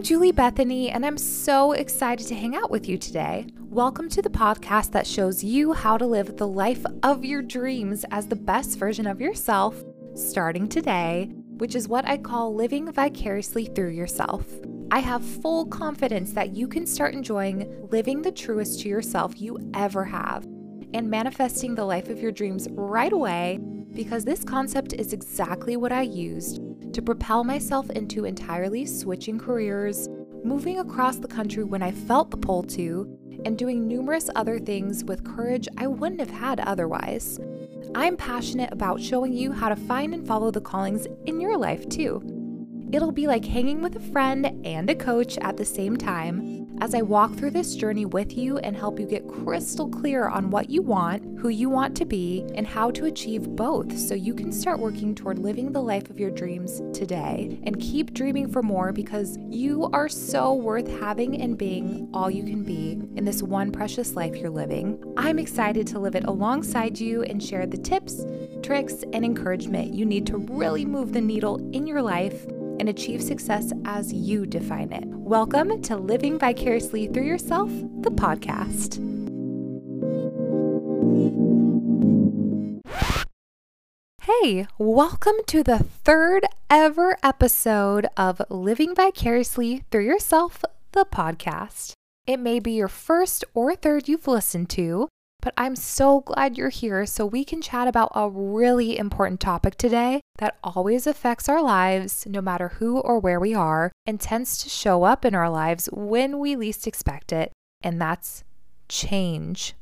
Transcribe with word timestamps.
I'm 0.00 0.04
Julie 0.04 0.32
Bethany, 0.32 0.90
and 0.90 1.04
I'm 1.04 1.18
so 1.18 1.72
excited 1.72 2.26
to 2.28 2.34
hang 2.34 2.56
out 2.56 2.70
with 2.70 2.88
you 2.88 2.96
today. 2.96 3.48
Welcome 3.68 4.08
to 4.08 4.22
the 4.22 4.30
podcast 4.30 4.92
that 4.92 5.06
shows 5.06 5.44
you 5.44 5.74
how 5.74 5.98
to 5.98 6.06
live 6.06 6.38
the 6.38 6.48
life 6.48 6.86
of 7.02 7.22
your 7.22 7.42
dreams 7.42 8.06
as 8.10 8.26
the 8.26 8.34
best 8.34 8.78
version 8.78 9.06
of 9.06 9.20
yourself 9.20 9.84
starting 10.14 10.70
today, 10.70 11.28
which 11.58 11.74
is 11.74 11.86
what 11.86 12.08
I 12.08 12.16
call 12.16 12.54
living 12.54 12.90
vicariously 12.90 13.66
through 13.66 13.90
yourself. 13.90 14.46
I 14.90 15.00
have 15.00 15.22
full 15.22 15.66
confidence 15.66 16.32
that 16.32 16.56
you 16.56 16.66
can 16.66 16.86
start 16.86 17.12
enjoying 17.12 17.86
living 17.90 18.22
the 18.22 18.32
truest 18.32 18.80
to 18.80 18.88
yourself 18.88 19.38
you 19.38 19.58
ever 19.74 20.06
have 20.06 20.44
and 20.94 21.10
manifesting 21.10 21.74
the 21.74 21.84
life 21.84 22.08
of 22.08 22.20
your 22.20 22.32
dreams 22.32 22.68
right 22.70 23.12
away 23.12 23.60
because 23.92 24.24
this 24.24 24.44
concept 24.44 24.94
is 24.94 25.12
exactly 25.12 25.76
what 25.76 25.92
I 25.92 26.02
used 26.02 26.58
to 26.92 27.02
propel 27.02 27.44
myself 27.44 27.88
into 27.90 28.24
entirely 28.24 28.86
switching 28.86 29.38
careers, 29.38 30.08
moving 30.44 30.78
across 30.78 31.16
the 31.16 31.28
country 31.28 31.64
when 31.64 31.82
I 31.82 31.92
felt 31.92 32.30
the 32.30 32.36
pull 32.36 32.62
to, 32.64 33.16
and 33.44 33.56
doing 33.56 33.86
numerous 33.86 34.28
other 34.34 34.58
things 34.58 35.04
with 35.04 35.24
courage 35.24 35.68
I 35.76 35.86
wouldn't 35.86 36.20
have 36.20 36.30
had 36.30 36.60
otherwise. 36.60 37.38
I'm 37.94 38.16
passionate 38.16 38.72
about 38.72 39.00
showing 39.00 39.32
you 39.32 39.52
how 39.52 39.68
to 39.68 39.76
find 39.76 40.14
and 40.14 40.26
follow 40.26 40.50
the 40.50 40.60
callings 40.60 41.06
in 41.26 41.40
your 41.40 41.56
life 41.56 41.88
too. 41.88 42.22
It'll 42.92 43.12
be 43.12 43.26
like 43.26 43.44
hanging 43.44 43.82
with 43.82 43.96
a 43.96 44.12
friend 44.12 44.66
and 44.66 44.90
a 44.90 44.94
coach 44.94 45.38
at 45.38 45.56
the 45.56 45.64
same 45.64 45.96
time 45.96 46.49
as 46.80 46.94
I 46.94 47.02
walk 47.02 47.34
through 47.34 47.50
this 47.50 47.74
journey 47.74 48.06
with 48.06 48.36
you 48.36 48.56
and 48.58 48.74
help 48.74 48.98
you 48.98 49.06
get 49.06 49.28
crystal 49.28 49.88
clear 49.88 50.28
on 50.28 50.50
what 50.50 50.70
you 50.70 50.80
want, 50.80 51.38
who 51.38 51.50
you 51.50 51.68
want 51.68 51.94
to 51.98 52.06
be, 52.06 52.46
and 52.54 52.66
how 52.66 52.90
to 52.92 53.04
achieve 53.04 53.48
both 53.54 53.98
so 53.98 54.14
you 54.14 54.34
can 54.34 54.50
start 54.50 54.78
working 54.78 55.14
toward 55.14 55.38
living 55.38 55.72
the 55.72 55.82
life 55.82 56.08
of 56.08 56.18
your 56.18 56.30
dreams 56.30 56.80
today 56.92 57.60
and 57.64 57.78
keep 57.80 58.14
dreaming 58.14 58.50
for 58.50 58.62
more 58.62 58.92
because 58.92 59.38
you 59.50 59.90
are 59.92 60.08
so 60.08 60.54
worth 60.54 60.88
having 61.00 61.40
and 61.42 61.58
being 61.58 62.08
all 62.14 62.30
you 62.30 62.44
can 62.44 62.64
be 62.64 62.92
in 63.16 63.24
this 63.24 63.42
one 63.42 63.70
precious 63.70 64.14
life 64.14 64.36
you're 64.36 64.48
living. 64.48 65.02
I'm 65.18 65.38
excited 65.38 65.86
to 65.88 65.98
live 65.98 66.14
it 66.14 66.24
alongside 66.24 66.98
you 66.98 67.22
and 67.24 67.42
share 67.42 67.66
the 67.66 67.76
tips, 67.76 68.24
tricks, 68.62 69.04
and 69.12 69.24
encouragement 69.24 69.92
you 69.92 70.06
need 70.06 70.26
to 70.26 70.38
really 70.38 70.86
move 70.86 71.12
the 71.12 71.20
needle 71.20 71.56
in 71.74 71.86
your 71.86 72.00
life 72.00 72.46
and 72.80 72.88
achieve 72.88 73.22
success 73.22 73.72
as 73.84 74.10
you 74.10 74.46
define 74.46 74.90
it. 74.90 75.04
Welcome 75.06 75.82
to 75.82 75.96
Living 75.96 76.38
Vicariously 76.38 77.06
Through 77.08 77.26
Yourself, 77.26 77.68
the 78.00 78.10
podcast. 78.10 78.96
Hey, 84.22 84.66
welcome 84.78 85.36
to 85.48 85.62
the 85.62 85.80
third 85.80 86.46
ever 86.70 87.18
episode 87.22 88.06
of 88.16 88.40
Living 88.48 88.94
Vicariously 88.94 89.84
Through 89.90 90.06
Yourself, 90.06 90.64
the 90.92 91.04
podcast. 91.04 91.92
It 92.26 92.38
may 92.38 92.60
be 92.60 92.72
your 92.72 92.88
first 92.88 93.44
or 93.52 93.76
third 93.76 94.08
you've 94.08 94.26
listened 94.26 94.70
to, 94.70 95.08
but 95.40 95.54
I'm 95.56 95.76
so 95.76 96.20
glad 96.20 96.56
you're 96.58 96.68
here 96.68 97.06
so 97.06 97.24
we 97.24 97.44
can 97.44 97.62
chat 97.62 97.88
about 97.88 98.12
a 98.14 98.28
really 98.28 98.98
important 98.98 99.40
topic 99.40 99.76
today 99.76 100.20
that 100.38 100.58
always 100.62 101.06
affects 101.06 101.48
our 101.48 101.62
lives, 101.62 102.26
no 102.26 102.40
matter 102.40 102.68
who 102.68 102.98
or 102.98 103.18
where 103.18 103.40
we 103.40 103.54
are, 103.54 103.92
and 104.06 104.20
tends 104.20 104.58
to 104.58 104.68
show 104.68 105.04
up 105.04 105.24
in 105.24 105.34
our 105.34 105.50
lives 105.50 105.88
when 105.92 106.38
we 106.38 106.56
least 106.56 106.86
expect 106.86 107.32
it, 107.32 107.52
and 107.82 108.00
that's 108.00 108.44
change. 108.88 109.74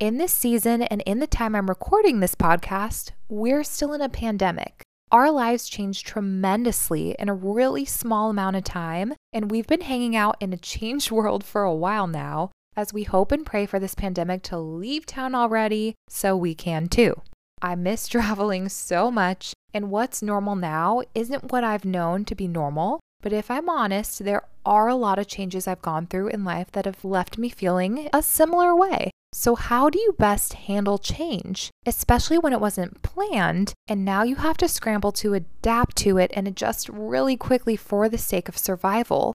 In 0.00 0.18
this 0.18 0.32
season 0.32 0.82
and 0.82 1.02
in 1.02 1.20
the 1.20 1.26
time 1.26 1.54
I'm 1.54 1.68
recording 1.68 2.20
this 2.20 2.34
podcast, 2.34 3.10
we're 3.28 3.64
still 3.64 3.92
in 3.92 4.00
a 4.00 4.08
pandemic. 4.08 4.82
Our 5.12 5.30
lives 5.30 5.68
changed 5.68 6.06
tremendously 6.06 7.14
in 7.18 7.28
a 7.28 7.34
really 7.34 7.84
small 7.84 8.30
amount 8.30 8.56
of 8.56 8.64
time, 8.64 9.14
and 9.32 9.50
we've 9.50 9.66
been 9.66 9.82
hanging 9.82 10.16
out 10.16 10.36
in 10.40 10.52
a 10.52 10.56
changed 10.74 11.10
world 11.10 11.44
for 11.44 11.62
a 11.62 11.74
while 11.74 12.06
now 12.06 12.50
as 12.76 12.92
we 12.92 13.04
hope 13.04 13.32
and 13.32 13.46
pray 13.46 13.66
for 13.66 13.78
this 13.78 13.94
pandemic 13.94 14.42
to 14.44 14.58
leave 14.58 15.06
town 15.06 15.34
already 15.34 15.94
so 16.08 16.36
we 16.36 16.54
can 16.54 16.88
too. 16.88 17.20
I 17.62 17.74
miss 17.74 18.06
traveling 18.08 18.68
so 18.68 19.10
much, 19.10 19.54
and 19.72 19.90
what's 19.90 20.22
normal 20.22 20.56
now 20.56 21.02
isn't 21.14 21.52
what 21.52 21.64
I've 21.64 21.84
known 21.84 22.24
to 22.26 22.34
be 22.34 22.48
normal. 22.48 23.00
But 23.22 23.32
if 23.32 23.50
I'm 23.50 23.70
honest, 23.70 24.22
there 24.22 24.42
are 24.66 24.86
a 24.86 24.94
lot 24.94 25.18
of 25.18 25.26
changes 25.26 25.66
I've 25.66 25.80
gone 25.80 26.06
through 26.06 26.28
in 26.28 26.44
life 26.44 26.70
that 26.72 26.84
have 26.84 27.04
left 27.04 27.38
me 27.38 27.48
feeling 27.48 28.10
a 28.12 28.22
similar 28.22 28.76
way. 28.76 29.10
So, 29.32 29.56
how 29.56 29.90
do 29.90 29.98
you 29.98 30.14
best 30.16 30.52
handle 30.52 30.98
change, 30.98 31.70
especially 31.86 32.38
when 32.38 32.52
it 32.52 32.60
wasn't 32.60 33.02
planned 33.02 33.72
and 33.88 34.04
now 34.04 34.22
you 34.22 34.36
have 34.36 34.56
to 34.58 34.68
scramble 34.68 35.10
to 35.12 35.34
adapt 35.34 35.96
to 35.96 36.18
it 36.18 36.30
and 36.34 36.46
adjust 36.46 36.88
really 36.88 37.36
quickly 37.36 37.76
for 37.76 38.08
the 38.08 38.18
sake 38.18 38.48
of 38.48 38.56
survival? 38.56 39.32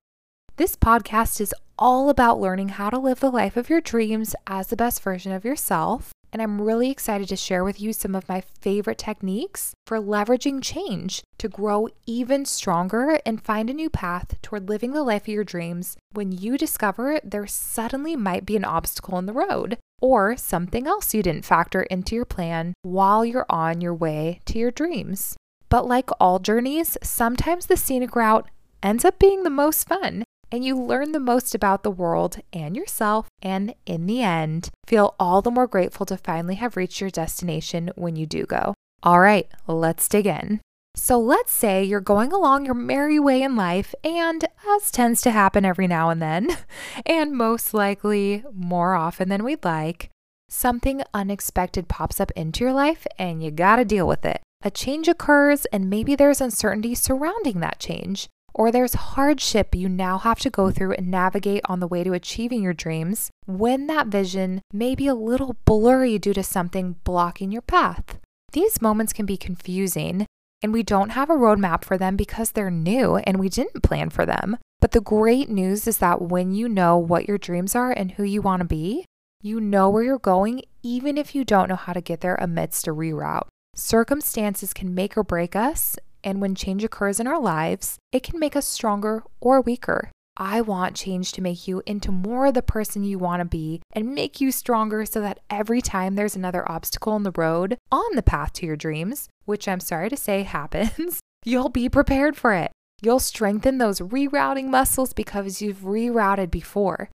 This 0.60 0.76
podcast 0.76 1.40
is 1.40 1.54
all 1.78 2.10
about 2.10 2.38
learning 2.38 2.68
how 2.68 2.90
to 2.90 2.98
live 2.98 3.20
the 3.20 3.30
life 3.30 3.56
of 3.56 3.70
your 3.70 3.80
dreams 3.80 4.36
as 4.46 4.66
the 4.66 4.76
best 4.76 5.00
version 5.02 5.32
of 5.32 5.42
yourself. 5.42 6.12
And 6.34 6.42
I'm 6.42 6.60
really 6.60 6.90
excited 6.90 7.30
to 7.30 7.36
share 7.36 7.64
with 7.64 7.80
you 7.80 7.94
some 7.94 8.14
of 8.14 8.28
my 8.28 8.42
favorite 8.42 8.98
techniques 8.98 9.72
for 9.86 9.96
leveraging 9.96 10.62
change 10.62 11.22
to 11.38 11.48
grow 11.48 11.88
even 12.04 12.44
stronger 12.44 13.18
and 13.24 13.42
find 13.42 13.70
a 13.70 13.72
new 13.72 13.88
path 13.88 14.34
toward 14.42 14.68
living 14.68 14.92
the 14.92 15.02
life 15.02 15.22
of 15.22 15.28
your 15.28 15.44
dreams 15.44 15.96
when 16.12 16.30
you 16.30 16.58
discover 16.58 17.18
there 17.24 17.46
suddenly 17.46 18.14
might 18.14 18.44
be 18.44 18.54
an 18.54 18.66
obstacle 18.66 19.16
in 19.16 19.24
the 19.24 19.32
road 19.32 19.78
or 20.02 20.36
something 20.36 20.86
else 20.86 21.14
you 21.14 21.22
didn't 21.22 21.46
factor 21.46 21.84
into 21.84 22.14
your 22.14 22.26
plan 22.26 22.74
while 22.82 23.24
you're 23.24 23.46
on 23.48 23.80
your 23.80 23.94
way 23.94 24.42
to 24.44 24.58
your 24.58 24.70
dreams. 24.70 25.36
But 25.70 25.88
like 25.88 26.10
all 26.20 26.38
journeys, 26.38 26.98
sometimes 27.02 27.64
the 27.64 27.78
scenic 27.78 28.14
route 28.14 28.50
ends 28.82 29.06
up 29.06 29.18
being 29.18 29.42
the 29.42 29.48
most 29.48 29.88
fun 29.88 30.22
and 30.52 30.64
you 30.64 30.80
learn 30.80 31.12
the 31.12 31.20
most 31.20 31.54
about 31.54 31.82
the 31.82 31.90
world 31.90 32.38
and 32.52 32.76
yourself, 32.76 33.28
and 33.42 33.74
in 33.86 34.06
the 34.06 34.22
end, 34.22 34.70
feel 34.86 35.14
all 35.18 35.42
the 35.42 35.50
more 35.50 35.66
grateful 35.66 36.06
to 36.06 36.16
finally 36.16 36.56
have 36.56 36.76
reached 36.76 37.00
your 37.00 37.10
destination 37.10 37.90
when 37.96 38.16
you 38.16 38.26
do 38.26 38.46
go. 38.46 38.74
All 39.02 39.20
right, 39.20 39.48
let's 39.66 40.08
dig 40.08 40.26
in. 40.26 40.60
So 40.96 41.18
let's 41.18 41.52
say 41.52 41.84
you're 41.84 42.00
going 42.00 42.32
along 42.32 42.66
your 42.66 42.74
merry 42.74 43.18
way 43.18 43.42
in 43.42 43.56
life, 43.56 43.94
and 44.02 44.44
as 44.76 44.90
tends 44.90 45.22
to 45.22 45.30
happen 45.30 45.64
every 45.64 45.86
now 45.86 46.10
and 46.10 46.20
then, 46.20 46.48
and 47.06 47.32
most 47.32 47.72
likely 47.72 48.44
more 48.52 48.94
often 48.94 49.28
than 49.28 49.44
we'd 49.44 49.64
like, 49.64 50.10
something 50.48 51.02
unexpected 51.14 51.88
pops 51.88 52.20
up 52.20 52.32
into 52.32 52.64
your 52.64 52.72
life 52.72 53.06
and 53.18 53.42
you 53.42 53.50
gotta 53.50 53.84
deal 53.84 54.06
with 54.06 54.26
it. 54.26 54.40
A 54.62 54.70
change 54.70 55.08
occurs, 55.08 55.64
and 55.66 55.88
maybe 55.88 56.14
there's 56.14 56.40
uncertainty 56.40 56.94
surrounding 56.94 57.60
that 57.60 57.78
change 57.78 58.28
or 58.54 58.70
there's 58.70 58.94
hardship 58.94 59.74
you 59.74 59.88
now 59.88 60.18
have 60.18 60.38
to 60.40 60.50
go 60.50 60.70
through 60.70 60.92
and 60.92 61.08
navigate 61.08 61.62
on 61.66 61.80
the 61.80 61.86
way 61.86 62.04
to 62.04 62.12
achieving 62.12 62.62
your 62.62 62.72
dreams 62.72 63.30
when 63.46 63.86
that 63.86 64.08
vision 64.08 64.60
may 64.72 64.94
be 64.94 65.06
a 65.06 65.14
little 65.14 65.56
blurry 65.64 66.18
due 66.18 66.34
to 66.34 66.42
something 66.42 66.96
blocking 67.04 67.52
your 67.52 67.62
path. 67.62 68.18
These 68.52 68.82
moments 68.82 69.12
can 69.12 69.26
be 69.26 69.36
confusing, 69.36 70.26
and 70.62 70.72
we 70.72 70.82
don't 70.82 71.10
have 71.10 71.30
a 71.30 71.34
roadmap 71.34 71.84
for 71.84 71.96
them 71.96 72.16
because 72.16 72.52
they're 72.52 72.70
new 72.70 73.16
and 73.16 73.38
we 73.38 73.48
didn't 73.48 73.82
plan 73.82 74.10
for 74.10 74.26
them. 74.26 74.58
But 74.80 74.92
the 74.92 75.00
great 75.00 75.48
news 75.48 75.86
is 75.86 75.98
that 75.98 76.22
when 76.22 76.52
you 76.52 76.68
know 76.68 76.96
what 76.96 77.28
your 77.28 77.38
dreams 77.38 77.74
are 77.74 77.92
and 77.92 78.12
who 78.12 78.24
you 78.24 78.42
want 78.42 78.60
to 78.60 78.66
be, 78.66 79.04
you 79.42 79.60
know 79.60 79.88
where 79.88 80.02
you're 80.02 80.18
going, 80.18 80.62
even 80.82 81.16
if 81.16 81.34
you 81.34 81.44
don't 81.44 81.68
know 81.68 81.76
how 81.76 81.92
to 81.92 82.00
get 82.00 82.20
there 82.20 82.36
amidst 82.36 82.86
a 82.86 82.92
reroute. 82.92 83.46
Circumstances 83.74 84.74
can 84.74 84.94
make 84.94 85.16
or 85.16 85.22
break 85.22 85.54
us, 85.54 85.96
and 86.22 86.40
when 86.40 86.54
change 86.54 86.84
occurs 86.84 87.20
in 87.20 87.26
our 87.26 87.40
lives, 87.40 87.98
it 88.12 88.22
can 88.22 88.38
make 88.38 88.56
us 88.56 88.66
stronger 88.66 89.22
or 89.40 89.60
weaker. 89.60 90.10
I 90.36 90.60
want 90.62 90.96
change 90.96 91.32
to 91.32 91.42
make 91.42 91.68
you 91.68 91.82
into 91.86 92.10
more 92.10 92.46
of 92.46 92.54
the 92.54 92.62
person 92.62 93.04
you 93.04 93.18
want 93.18 93.40
to 93.40 93.44
be 93.44 93.82
and 93.92 94.14
make 94.14 94.40
you 94.40 94.50
stronger 94.50 95.04
so 95.04 95.20
that 95.20 95.40
every 95.50 95.82
time 95.82 96.14
there's 96.14 96.36
another 96.36 96.70
obstacle 96.70 97.14
in 97.16 97.24
the 97.24 97.32
road 97.36 97.76
on 97.92 98.14
the 98.14 98.22
path 98.22 98.54
to 98.54 98.66
your 98.66 98.76
dreams, 98.76 99.28
which 99.44 99.68
I'm 99.68 99.80
sorry 99.80 100.08
to 100.08 100.16
say 100.16 100.42
happens, 100.44 101.20
you'll 101.44 101.68
be 101.68 101.88
prepared 101.88 102.36
for 102.36 102.54
it. 102.54 102.72
You'll 103.02 103.20
strengthen 103.20 103.78
those 103.78 104.00
rerouting 104.00 104.66
muscles 104.66 105.12
because 105.12 105.60
you've 105.60 105.80
rerouted 105.80 106.50
before. 106.50 107.10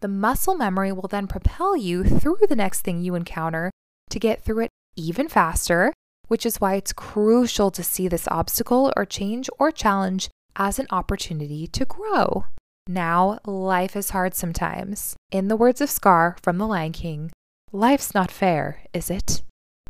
The 0.00 0.08
muscle 0.08 0.54
memory 0.54 0.92
will 0.92 1.08
then 1.08 1.26
propel 1.26 1.76
you 1.76 2.04
through 2.04 2.38
the 2.48 2.56
next 2.56 2.82
thing 2.82 3.02
you 3.02 3.14
encounter 3.16 3.70
to 4.10 4.20
get 4.20 4.44
through 4.44 4.60
it 4.60 4.70
even 4.96 5.28
faster 5.28 5.92
which 6.28 6.46
is 6.46 6.60
why 6.60 6.74
it's 6.74 6.92
crucial 6.92 7.70
to 7.72 7.82
see 7.82 8.08
this 8.08 8.28
obstacle 8.28 8.92
or 8.96 9.04
change 9.04 9.50
or 9.58 9.72
challenge 9.72 10.30
as 10.56 10.78
an 10.78 10.86
opportunity 10.90 11.66
to 11.66 11.84
grow. 11.84 12.44
Now, 12.86 13.38
life 13.44 13.96
is 13.96 14.10
hard 14.10 14.34
sometimes. 14.34 15.16
In 15.30 15.48
the 15.48 15.56
words 15.56 15.80
of 15.80 15.90
Scar 15.90 16.36
from 16.42 16.58
The 16.58 16.66
Lion 16.66 16.92
King, 16.92 17.30
life's 17.72 18.14
not 18.14 18.30
fair, 18.30 18.82
is 18.94 19.10
it? 19.10 19.42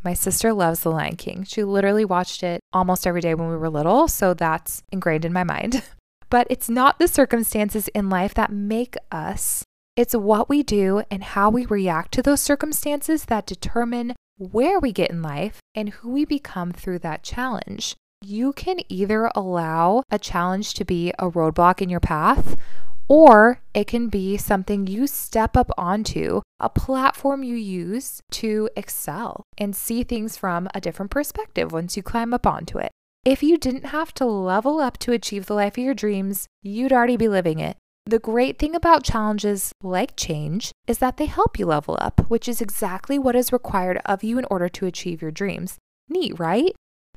My 0.02 0.14
sister 0.14 0.52
loves 0.52 0.80
The 0.80 0.90
Lion 0.90 1.16
King. 1.16 1.44
She 1.44 1.62
literally 1.62 2.04
watched 2.04 2.42
it 2.42 2.60
almost 2.72 3.06
every 3.06 3.20
day 3.20 3.34
when 3.34 3.48
we 3.48 3.56
were 3.56 3.70
little, 3.70 4.08
so 4.08 4.34
that's 4.34 4.82
ingrained 4.90 5.24
in 5.24 5.32
my 5.32 5.44
mind. 5.44 5.82
But 6.30 6.46
it's 6.50 6.68
not 6.68 6.98
the 6.98 7.08
circumstances 7.08 7.88
in 7.88 8.10
life 8.10 8.34
that 8.34 8.52
make 8.52 8.96
us, 9.10 9.64
it's 9.96 10.14
what 10.14 10.48
we 10.48 10.62
do 10.62 11.02
and 11.10 11.24
how 11.24 11.50
we 11.50 11.64
react 11.64 12.12
to 12.12 12.22
those 12.22 12.40
circumstances 12.40 13.24
that 13.24 13.46
determine 13.46 14.14
where 14.38 14.80
we 14.80 14.92
get 14.92 15.10
in 15.10 15.20
life, 15.20 15.58
and 15.74 15.90
who 15.90 16.10
we 16.10 16.24
become 16.24 16.72
through 16.72 17.00
that 17.00 17.22
challenge. 17.22 17.96
you 18.22 18.52
can 18.52 18.78
either 18.88 19.30
allow 19.34 20.02
a 20.10 20.18
challenge 20.18 20.74
to 20.74 20.84
be 20.84 21.12
a 21.18 21.30
roadblock 21.30 21.80
in 21.80 21.88
your 21.88 22.00
path, 22.00 22.56
or 23.08 23.60
it 23.72 23.86
can 23.86 24.08
be 24.08 24.36
something 24.36 24.86
you 24.86 25.06
step 25.06 25.56
up 25.56 25.70
onto, 25.78 26.42
a 26.60 26.68
platform 26.68 27.42
you 27.42 27.54
use 27.54 28.20
to 28.30 28.68
excel 28.76 29.44
and 29.56 29.74
see 29.74 30.02
things 30.02 30.36
from 30.36 30.68
a 30.74 30.80
different 30.80 31.10
perspective 31.10 31.72
once 31.72 31.96
you 31.96 32.02
climb 32.02 32.34
up 32.34 32.46
onto 32.46 32.78
it. 32.78 32.90
If 33.24 33.42
you 33.42 33.56
didn't 33.56 33.86
have 33.86 34.12
to 34.14 34.26
level 34.26 34.78
up 34.80 34.98
to 34.98 35.12
achieve 35.12 35.46
the 35.46 35.54
life 35.54 35.74
of 35.74 35.84
your 35.84 35.94
dreams, 35.94 36.46
you'd 36.62 36.92
already 36.92 37.16
be 37.16 37.28
living 37.28 37.58
it. 37.58 37.76
The 38.08 38.18
great 38.18 38.58
thing 38.58 38.74
about 38.74 39.04
challenges 39.04 39.70
like 39.82 40.16
change 40.16 40.72
is 40.86 40.96
that 40.96 41.18
they 41.18 41.26
help 41.26 41.58
you 41.58 41.66
level 41.66 41.98
up, 42.00 42.22
which 42.30 42.48
is 42.48 42.62
exactly 42.62 43.18
what 43.18 43.36
is 43.36 43.52
required 43.52 44.00
of 44.06 44.24
you 44.24 44.38
in 44.38 44.46
order 44.50 44.66
to 44.66 44.86
achieve 44.86 45.20
your 45.20 45.30
dreams. 45.30 45.76
Neat, 46.08 46.38
right? 46.38 46.74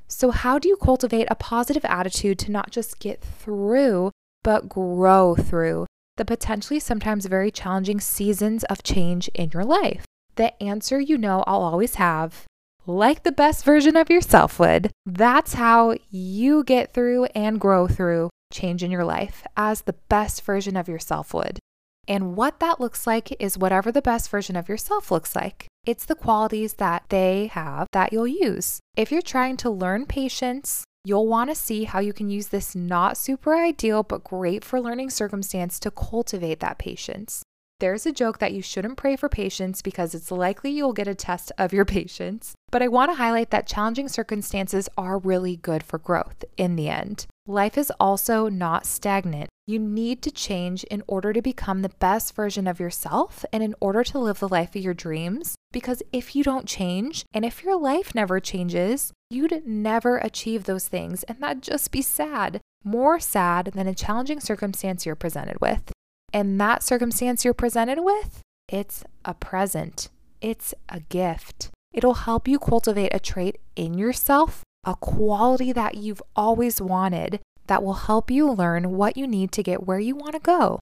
So, 0.10 0.32
how 0.32 0.60
do 0.60 0.68
you 0.68 0.76
cultivate 0.76 1.30
a 1.32 1.36
positive 1.36 1.86
attitude 1.86 2.38
to 2.40 2.52
not 2.52 2.72
just 2.72 3.00
get 3.00 3.22
through, 3.22 4.12
but 4.44 4.68
grow 4.68 5.34
through 5.34 5.88
the 6.18 6.26
potentially 6.26 6.82
sometimes 6.82 7.26
very 7.26 7.52
challenging 7.52 8.02
seasons 8.02 8.66
of 8.66 8.84
change 8.84 9.30
in 9.30 9.50
your 9.54 9.64
life? 9.64 10.04
The 10.36 10.62
answer 10.62 11.00
you 11.00 11.18
know 11.18 11.46
I'll 11.48 11.64
always 11.64 11.96
have 11.96 12.44
like 12.86 13.24
the 13.24 13.32
best 13.32 13.64
version 13.64 13.96
of 13.96 14.10
yourself 14.10 14.60
would. 14.60 14.92
That's 15.06 15.54
how 15.54 15.96
you 16.10 16.66
get 16.66 16.94
through 16.94 17.28
and 17.34 17.62
grow 17.62 17.88
through 17.88 18.30
change 18.52 18.84
in 18.84 18.92
your 18.92 19.04
life 19.04 19.46
as 19.58 19.82
the 19.82 19.96
best 20.10 20.44
version 20.44 20.76
of 20.76 20.88
yourself 20.88 21.34
would. 21.34 21.60
And 22.08 22.36
what 22.36 22.60
that 22.60 22.80
looks 22.80 23.06
like 23.06 23.36
is 23.42 23.58
whatever 23.58 23.92
the 23.92 24.02
best 24.02 24.30
version 24.30 24.56
of 24.56 24.68
yourself 24.68 25.12
looks 25.12 25.36
like. 25.36 25.68
It's 25.86 26.06
the 26.06 26.16
qualities 26.16 26.74
that 26.74 27.04
they 27.10 27.48
have 27.48 27.88
that 27.94 28.12
you'll 28.12 28.28
use. 28.28 28.80
If 28.96 29.12
you're 29.12 29.22
trying 29.22 29.58
to 29.58 29.70
learn 29.70 30.06
patience, 30.06 30.84
you'll 31.04 31.28
want 31.28 31.50
to 31.50 31.56
see 31.56 31.86
how 31.86 32.00
you 32.00 32.14
can 32.14 32.30
use 32.30 32.48
this 32.48 32.76
not 32.76 33.18
super 33.18 33.56
ideal 33.56 34.04
but 34.04 34.24
great 34.24 34.64
for 34.64 34.82
learning 34.82 35.10
circumstance 35.10 35.80
to 35.80 35.92
cultivate 35.92 36.60
that 36.60 36.78
patience. 36.78 37.44
There's 37.80 38.06
a 38.06 38.12
joke 38.12 38.38
that 38.38 38.54
you 38.54 38.62
shouldn't 38.62 38.98
pray 38.98 39.16
for 39.16 39.28
patience 39.28 39.82
because 39.82 40.14
it's 40.14 40.30
likely 40.30 40.70
you'll 40.70 40.94
get 40.94 41.08
a 41.08 41.16
test 41.16 41.52
of 41.58 41.74
your 41.74 41.86
patience. 41.98 42.54
But 42.70 42.84
I 42.84 42.88
want 42.88 43.10
to 43.12 43.16
highlight 43.16 43.50
that 43.50 43.66
challenging 43.66 44.08
circumstances 44.08 44.88
are 44.98 45.18
really 45.18 45.56
good 45.56 45.82
for 45.82 45.98
growth 45.98 46.46
in 46.58 46.76
the 46.76 46.90
end. 46.90 47.26
Life 47.52 47.78
is 47.78 47.92
also 48.00 48.48
not 48.48 48.86
stagnant. 48.86 49.50
You 49.68 49.78
need 49.78 50.22
to 50.22 50.32
change 50.32 50.86
in 50.86 51.04
order 51.06 51.34
to 51.34 51.42
become 51.42 51.82
the 51.82 51.90
best 51.90 52.34
version 52.34 52.66
of 52.66 52.80
yourself 52.80 53.44
and 53.52 53.62
in 53.62 53.76
order 53.82 54.06
to 54.06 54.20
live 54.20 54.40
the 54.40 54.48
life 54.48 54.74
of 54.74 54.82
your 54.82 54.94
dreams. 54.94 55.56
Because 55.74 56.02
if 56.14 56.34
you 56.34 56.46
don't 56.46 56.66
change 56.66 57.26
and 57.34 57.44
if 57.44 57.62
your 57.62 57.78
life 57.78 58.16
never 58.16 58.40
changes, 58.40 59.12
you'd 59.30 59.68
never 59.68 60.18
achieve 60.20 60.64
those 60.64 60.88
things, 60.88 61.24
and 61.24 61.40
that'd 61.42 61.62
just 61.62 61.92
be 61.92 62.02
sad. 62.02 62.62
More 62.86 63.20
sad 63.20 63.72
than 63.76 63.86
a 63.86 63.94
challenging 63.94 64.40
circumstance 64.40 65.06
you're 65.06 65.16
presented 65.16 65.60
with. 65.60 65.92
And 66.32 66.58
that 66.62 66.84
circumstance 66.84 67.44
you're 67.44 67.54
presented 67.54 68.00
with, 68.00 68.40
it's 68.70 69.04
a 69.26 69.34
present, 69.34 70.08
it's 70.40 70.74
a 70.88 71.02
gift. 71.02 71.70
It'll 71.94 72.14
help 72.14 72.48
you 72.48 72.60
cultivate 72.60 73.14
a 73.14 73.20
trait 73.20 73.60
in 73.76 73.98
yourself, 73.98 74.64
a 74.84 74.96
quality 74.96 75.72
that 75.72 75.96
you've 75.96 76.22
always 76.36 76.82
wanted 76.82 77.40
that 77.68 77.84
will 77.84 77.94
help 77.94 78.32
you 78.32 78.52
learn 78.52 78.92
what 78.92 79.16
you 79.16 79.28
need 79.28 79.52
to 79.52 79.64
get 79.64 79.88
where 79.88 80.00
you 80.00 80.16
want 80.16 80.34
to 80.34 80.40
go. 80.40 80.80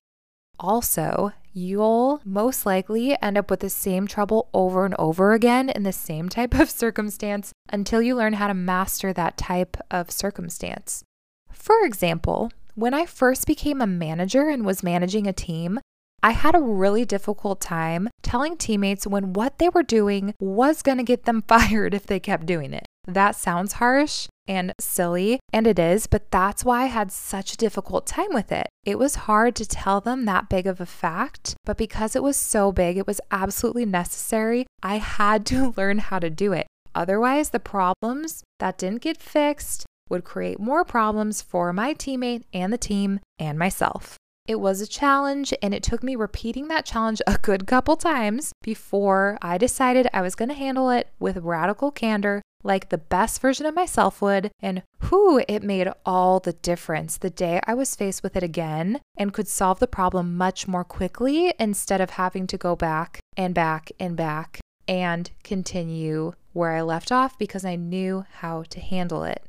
Also, 0.59 1.31
you'll 1.53 2.21
most 2.25 2.65
likely 2.65 3.19
end 3.21 3.37
up 3.37 3.49
with 3.49 3.59
the 3.59 3.69
same 3.69 4.07
trouble 4.07 4.49
over 4.53 4.85
and 4.85 4.95
over 4.99 5.33
again 5.33 5.69
in 5.69 5.83
the 5.83 5.93
same 5.93 6.29
type 6.37 6.53
of 6.53 6.69
circumstance 6.69 7.51
until 7.71 8.01
you 8.01 8.15
learn 8.15 8.33
how 8.33 8.47
to 8.47 8.53
master 8.53 9.13
that 9.13 9.37
type 9.37 9.77
of 9.91 10.11
circumstance. 10.11 11.03
For 11.51 11.83
example, 11.83 12.51
when 12.75 12.93
I 12.93 13.05
first 13.05 13.45
became 13.45 13.81
a 13.81 13.87
manager 13.87 14.47
and 14.49 14.65
was 14.65 14.83
managing 14.83 15.27
a 15.27 15.33
team, 15.33 15.79
I 16.21 16.31
had 16.31 16.55
a 16.55 16.59
really 16.59 17.05
difficult 17.05 17.61
time 17.61 18.09
telling 18.21 18.57
teammates 18.57 19.07
when 19.07 19.33
what 19.33 19.57
they 19.57 19.69
were 19.69 19.83
doing 19.83 20.33
was 20.39 20.81
going 20.81 20.97
to 20.97 21.03
get 21.03 21.25
them 21.25 21.41
fired 21.47 21.93
if 21.93 22.05
they 22.05 22.19
kept 22.19 22.45
doing 22.45 22.73
it. 22.73 22.85
That 23.07 23.35
sounds 23.35 23.73
harsh 23.73 24.27
and 24.47 24.73
silly, 24.79 25.39
and 25.53 25.65
it 25.65 25.79
is, 25.79 26.07
but 26.07 26.31
that's 26.31 26.65
why 26.65 26.83
I 26.83 26.87
had 26.87 27.11
such 27.11 27.53
a 27.53 27.57
difficult 27.57 28.05
time 28.05 28.33
with 28.33 28.51
it. 28.51 28.67
It 28.83 28.99
was 28.99 29.27
hard 29.27 29.55
to 29.57 29.65
tell 29.65 30.01
them 30.01 30.25
that 30.25 30.49
big 30.49 30.67
of 30.67 30.81
a 30.81 30.85
fact, 30.85 31.55
but 31.65 31.77
because 31.77 32.15
it 32.15 32.23
was 32.23 32.35
so 32.35 32.71
big, 32.71 32.97
it 32.97 33.07
was 33.07 33.21
absolutely 33.31 33.85
necessary. 33.85 34.65
I 34.83 34.97
had 34.97 35.45
to 35.47 35.73
learn 35.77 35.99
how 35.99 36.19
to 36.19 36.29
do 36.29 36.51
it. 36.51 36.67
Otherwise, 36.93 37.51
the 37.51 37.59
problems 37.59 38.43
that 38.59 38.77
didn't 38.77 39.01
get 39.01 39.21
fixed 39.21 39.85
would 40.09 40.23
create 40.23 40.59
more 40.59 40.83
problems 40.83 41.41
for 41.41 41.71
my 41.71 41.93
teammate 41.93 42.43
and 42.51 42.73
the 42.73 42.77
team 42.77 43.19
and 43.37 43.57
myself. 43.57 44.17
It 44.49 44.59
was 44.59 44.81
a 44.81 44.87
challenge, 44.87 45.53
and 45.61 45.75
it 45.75 45.83
took 45.83 46.01
me 46.01 46.15
repeating 46.15 46.69
that 46.69 46.83
challenge 46.83 47.21
a 47.27 47.37
good 47.37 47.67
couple 47.67 47.95
times 47.95 48.51
before 48.63 49.37
I 49.43 49.59
decided 49.59 50.09
I 50.11 50.23
was 50.23 50.33
going 50.33 50.49
to 50.49 50.55
handle 50.55 50.89
it 50.89 51.07
with 51.19 51.37
radical 51.37 51.91
candor, 51.91 52.41
like 52.63 52.89
the 52.89 52.97
best 52.97 53.41
version 53.41 53.67
of 53.67 53.75
myself 53.75 54.23
would. 54.23 54.49
And 54.59 54.81
whoo, 55.11 55.39
it 55.47 55.61
made 55.61 55.89
all 56.03 56.39
the 56.39 56.53
difference 56.53 57.15
the 57.15 57.29
day 57.29 57.61
I 57.67 57.75
was 57.75 57.95
faced 57.95 58.23
with 58.23 58.35
it 58.35 58.41
again 58.41 59.01
and 59.15 59.35
could 59.35 59.47
solve 59.47 59.77
the 59.77 59.85
problem 59.85 60.35
much 60.35 60.67
more 60.67 60.83
quickly 60.83 61.53
instead 61.59 62.01
of 62.01 62.09
having 62.09 62.47
to 62.47 62.57
go 62.57 62.75
back 62.75 63.19
and 63.37 63.53
back 63.53 63.91
and 63.99 64.17
back 64.17 64.61
and 64.87 65.29
continue 65.43 66.33
where 66.53 66.71
I 66.71 66.81
left 66.81 67.11
off 67.11 67.37
because 67.37 67.63
I 67.63 67.75
knew 67.75 68.25
how 68.37 68.63
to 68.71 68.79
handle 68.79 69.23
it. 69.25 69.43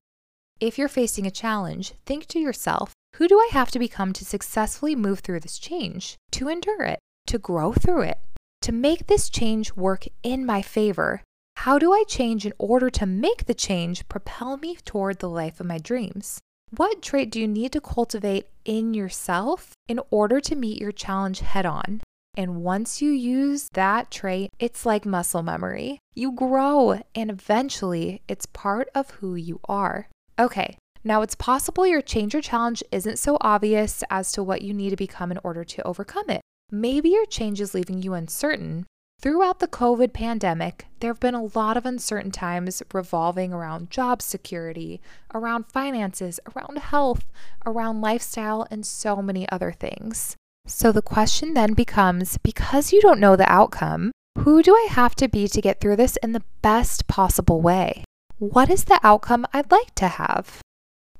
If 0.61 0.77
you're 0.77 0.89
facing 0.89 1.27
a 1.27 1.31
challenge, 1.31 1.95
think 2.05 2.27
to 2.27 2.39
yourself, 2.39 2.93
who 3.17 3.27
do 3.27 3.39
I 3.39 3.49
have 3.51 3.71
to 3.71 3.79
become 3.79 4.13
to 4.13 4.27
successfully 4.27 4.95
move 4.95 5.21
through 5.21 5.41
this 5.41 5.59
change, 5.59 6.17
to 6.33 6.49
endure 6.49 6.83
it, 6.83 6.99
to 7.29 7.39
grow 7.39 7.73
through 7.73 8.03
it, 8.03 8.19
to 8.61 8.71
make 8.71 9.07
this 9.07 9.31
change 9.31 9.75
work 9.75 10.05
in 10.23 10.45
my 10.45 10.61
favor? 10.61 11.23
How 11.57 11.79
do 11.79 11.95
I 11.95 12.05
change 12.07 12.45
in 12.45 12.53
order 12.59 12.91
to 12.91 13.07
make 13.07 13.47
the 13.47 13.55
change 13.55 14.07
propel 14.11 14.59
me 14.59 14.77
toward 14.85 15.21
the 15.21 15.31
life 15.31 15.61
of 15.61 15.67
my 15.67 15.79
dreams? 15.79 16.39
What 16.77 17.01
trait 17.01 17.31
do 17.31 17.41
you 17.41 17.49
need 17.49 17.73
to 17.73 17.81
cultivate 17.81 18.47
in 18.67 18.93
yourself 18.93 19.73
in 19.89 19.99
order 20.11 20.41
to 20.41 20.55
meet 20.55 20.79
your 20.79 20.93
challenge 20.93 21.41
head 21.41 21.65
on? 21.65 22.03
And 22.37 22.63
once 22.63 23.01
you 23.01 23.13
use 23.13 23.69
that 23.73 24.11
trait, 24.11 24.51
it's 24.59 24.85
like 24.85 25.07
muscle 25.07 25.43
memory. 25.43 26.01
You 26.15 26.33
grow, 26.33 27.01
and 27.15 27.31
eventually 27.31 28.21
it's 28.29 28.45
part 28.45 28.91
of 28.95 29.11
who 29.13 29.35
you 29.35 29.61
are. 29.65 30.07
Okay, 30.41 30.79
now 31.05 31.21
it's 31.21 31.35
possible 31.35 31.87
your 31.87 32.01
change 32.01 32.35
or 32.35 32.41
challenge 32.41 32.83
isn't 32.91 33.19
so 33.19 33.37
obvious 33.43 34.03
as 34.09 34.33
to 34.33 34.43
what 34.43 34.63
you 34.63 34.73
need 34.73 34.89
to 34.89 34.97
become 34.97 35.31
in 35.31 35.39
order 35.45 35.65
to 35.65 35.87
overcome 35.87 36.31
it. 36.31 36.41
Maybe 36.71 37.11
your 37.11 37.27
change 37.27 37.61
is 37.61 37.75
leaving 37.75 38.03
you 38.03 38.15
uncertain. 38.15 38.87
Throughout 39.21 39.59
the 39.59 39.69
COVID 39.69 40.15
pandemic, 40.15 40.87
there 41.01 41.11
have 41.11 41.21
been 41.21 41.35
a 41.35 41.51
lot 41.55 41.77
of 41.77 41.85
uncertain 41.85 42.31
times 42.31 42.83
revolving 42.95 43.53
around 43.53 43.91
job 43.91 44.23
security, 44.23 45.03
around 45.35 45.67
finances, 45.67 46.41
around 46.57 46.79
health, 46.79 47.27
around 47.67 48.01
lifestyle, 48.01 48.67
and 48.71 48.87
so 48.87 49.21
many 49.21 49.47
other 49.51 49.73
things. 49.73 50.37
So 50.67 50.91
the 50.91 51.03
question 51.03 51.53
then 51.53 51.75
becomes 51.75 52.39
because 52.39 52.95
you 52.95 53.03
don't 53.03 53.21
know 53.21 53.37
the 53.37 53.53
outcome, 53.53 54.11
who 54.39 54.63
do 54.63 54.75
I 54.75 54.89
have 54.91 55.15
to 55.17 55.29
be 55.29 55.49
to 55.49 55.61
get 55.61 55.83
through 55.83 55.97
this 55.97 56.17
in 56.23 56.33
the 56.33 56.45
best 56.63 57.07
possible 57.09 57.61
way? 57.61 58.05
What 58.41 58.71
is 58.71 58.85
the 58.85 58.99
outcome 59.03 59.47
I'd 59.53 59.71
like 59.71 59.95
to 59.97 60.09
have? 60.09 60.63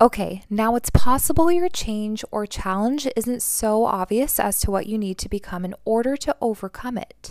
Okay, 0.01 0.41
now 0.49 0.75
it's 0.75 0.89
possible 0.89 1.51
your 1.51 1.69
change 1.69 2.25
or 2.31 2.47
challenge 2.47 3.07
isn't 3.15 3.43
so 3.43 3.85
obvious 3.85 4.39
as 4.39 4.59
to 4.61 4.71
what 4.71 4.87
you 4.87 4.97
need 4.97 5.19
to 5.19 5.29
become 5.29 5.63
in 5.63 5.75
order 5.85 6.17
to 6.17 6.35
overcome 6.41 6.97
it. 6.97 7.29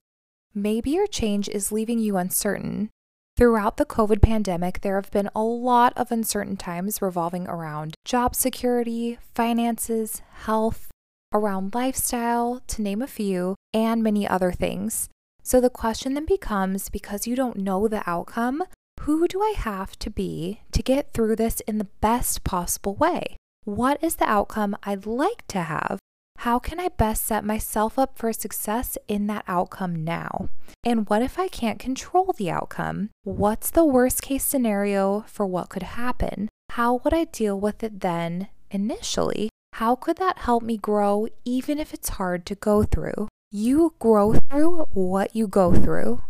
Maybe 0.55 0.93
your 0.93 1.09
change 1.09 1.49
is 1.49 1.73
leaving 1.73 1.99
you 1.99 2.17
uncertain. 2.17 2.91
Throughout 3.37 3.79
the 3.79 3.85
COVID 3.85 4.23
pandemic, 4.23 4.83
there 4.83 4.95
have 4.95 5.11
been 5.11 5.29
a 5.35 5.43
lot 5.43 5.93
of 5.97 6.13
uncertain 6.13 6.57
times 6.57 7.03
revolving 7.03 7.49
around 7.49 7.97
job 8.05 8.37
security, 8.37 9.19
finances, 9.35 10.23
health, 10.45 10.89
around 11.35 11.75
lifestyle, 11.75 12.63
to 12.69 12.81
name 12.81 13.03
a 13.03 13.09
few, 13.09 13.57
and 13.75 14.05
many 14.05 14.25
other 14.25 14.53
things. 14.53 15.09
So 15.43 15.61
the 15.61 15.69
question 15.69 16.15
then 16.15 16.27
becomes 16.27 16.91
because 16.91 17.27
you 17.27 17.35
don't 17.35 17.57
know 17.57 17.89
the 17.89 18.09
outcome, 18.09 18.63
who 19.05 19.27
do 19.27 19.41
I 19.41 19.55
have 19.57 19.99
to 20.01 20.11
be 20.11 20.61
to 20.73 20.83
get 20.83 21.13
through 21.13 21.37
this 21.37 21.61
in 21.61 21.79
the 21.79 21.89
best 22.03 22.45
possible 22.45 22.95
way? 22.95 23.37
What 23.65 24.03
is 24.05 24.17
the 24.17 24.29
outcome 24.29 24.77
I'd 24.83 25.07
like 25.07 25.47
to 25.49 25.63
have? 25.63 25.99
How 26.41 26.59
can 26.59 26.79
I 26.79 26.89
best 26.89 27.25
set 27.25 27.43
myself 27.43 27.99
up 27.99 28.19
for 28.19 28.31
success 28.33 28.99
in 29.09 29.27
that 29.29 29.45
outcome 29.49 30.05
now? 30.05 30.51
And 30.85 31.09
what 31.09 31.23
if 31.23 31.39
I 31.39 31.49
can't 31.49 31.79
control 31.79 32.35
the 32.37 32.51
outcome? 32.51 33.09
What's 33.25 33.71
the 33.71 33.87
worst 33.87 34.21
case 34.21 34.45
scenario 34.45 35.25
for 35.27 35.47
what 35.47 35.71
could 35.71 35.83
happen? 35.83 36.51
How 36.71 37.01
would 37.03 37.15
I 37.15 37.25
deal 37.25 37.59
with 37.59 37.83
it 37.83 38.01
then 38.01 38.49
initially? 38.71 39.49
How 39.75 39.97
could 39.97 40.17
that 40.17 40.39
help 40.39 40.63
me 40.63 40.77
grow 40.77 41.29
even 41.47 41.79
if 41.79 41.95
it's 41.95 42.11
hard 42.11 42.45
to 42.47 42.55
go 42.55 42.83
through? 42.83 43.29
You 43.51 43.95
grow 43.99 44.35
through 44.35 44.89
what 44.93 45.35
you 45.35 45.49
go 45.49 45.75
through. 45.75 46.23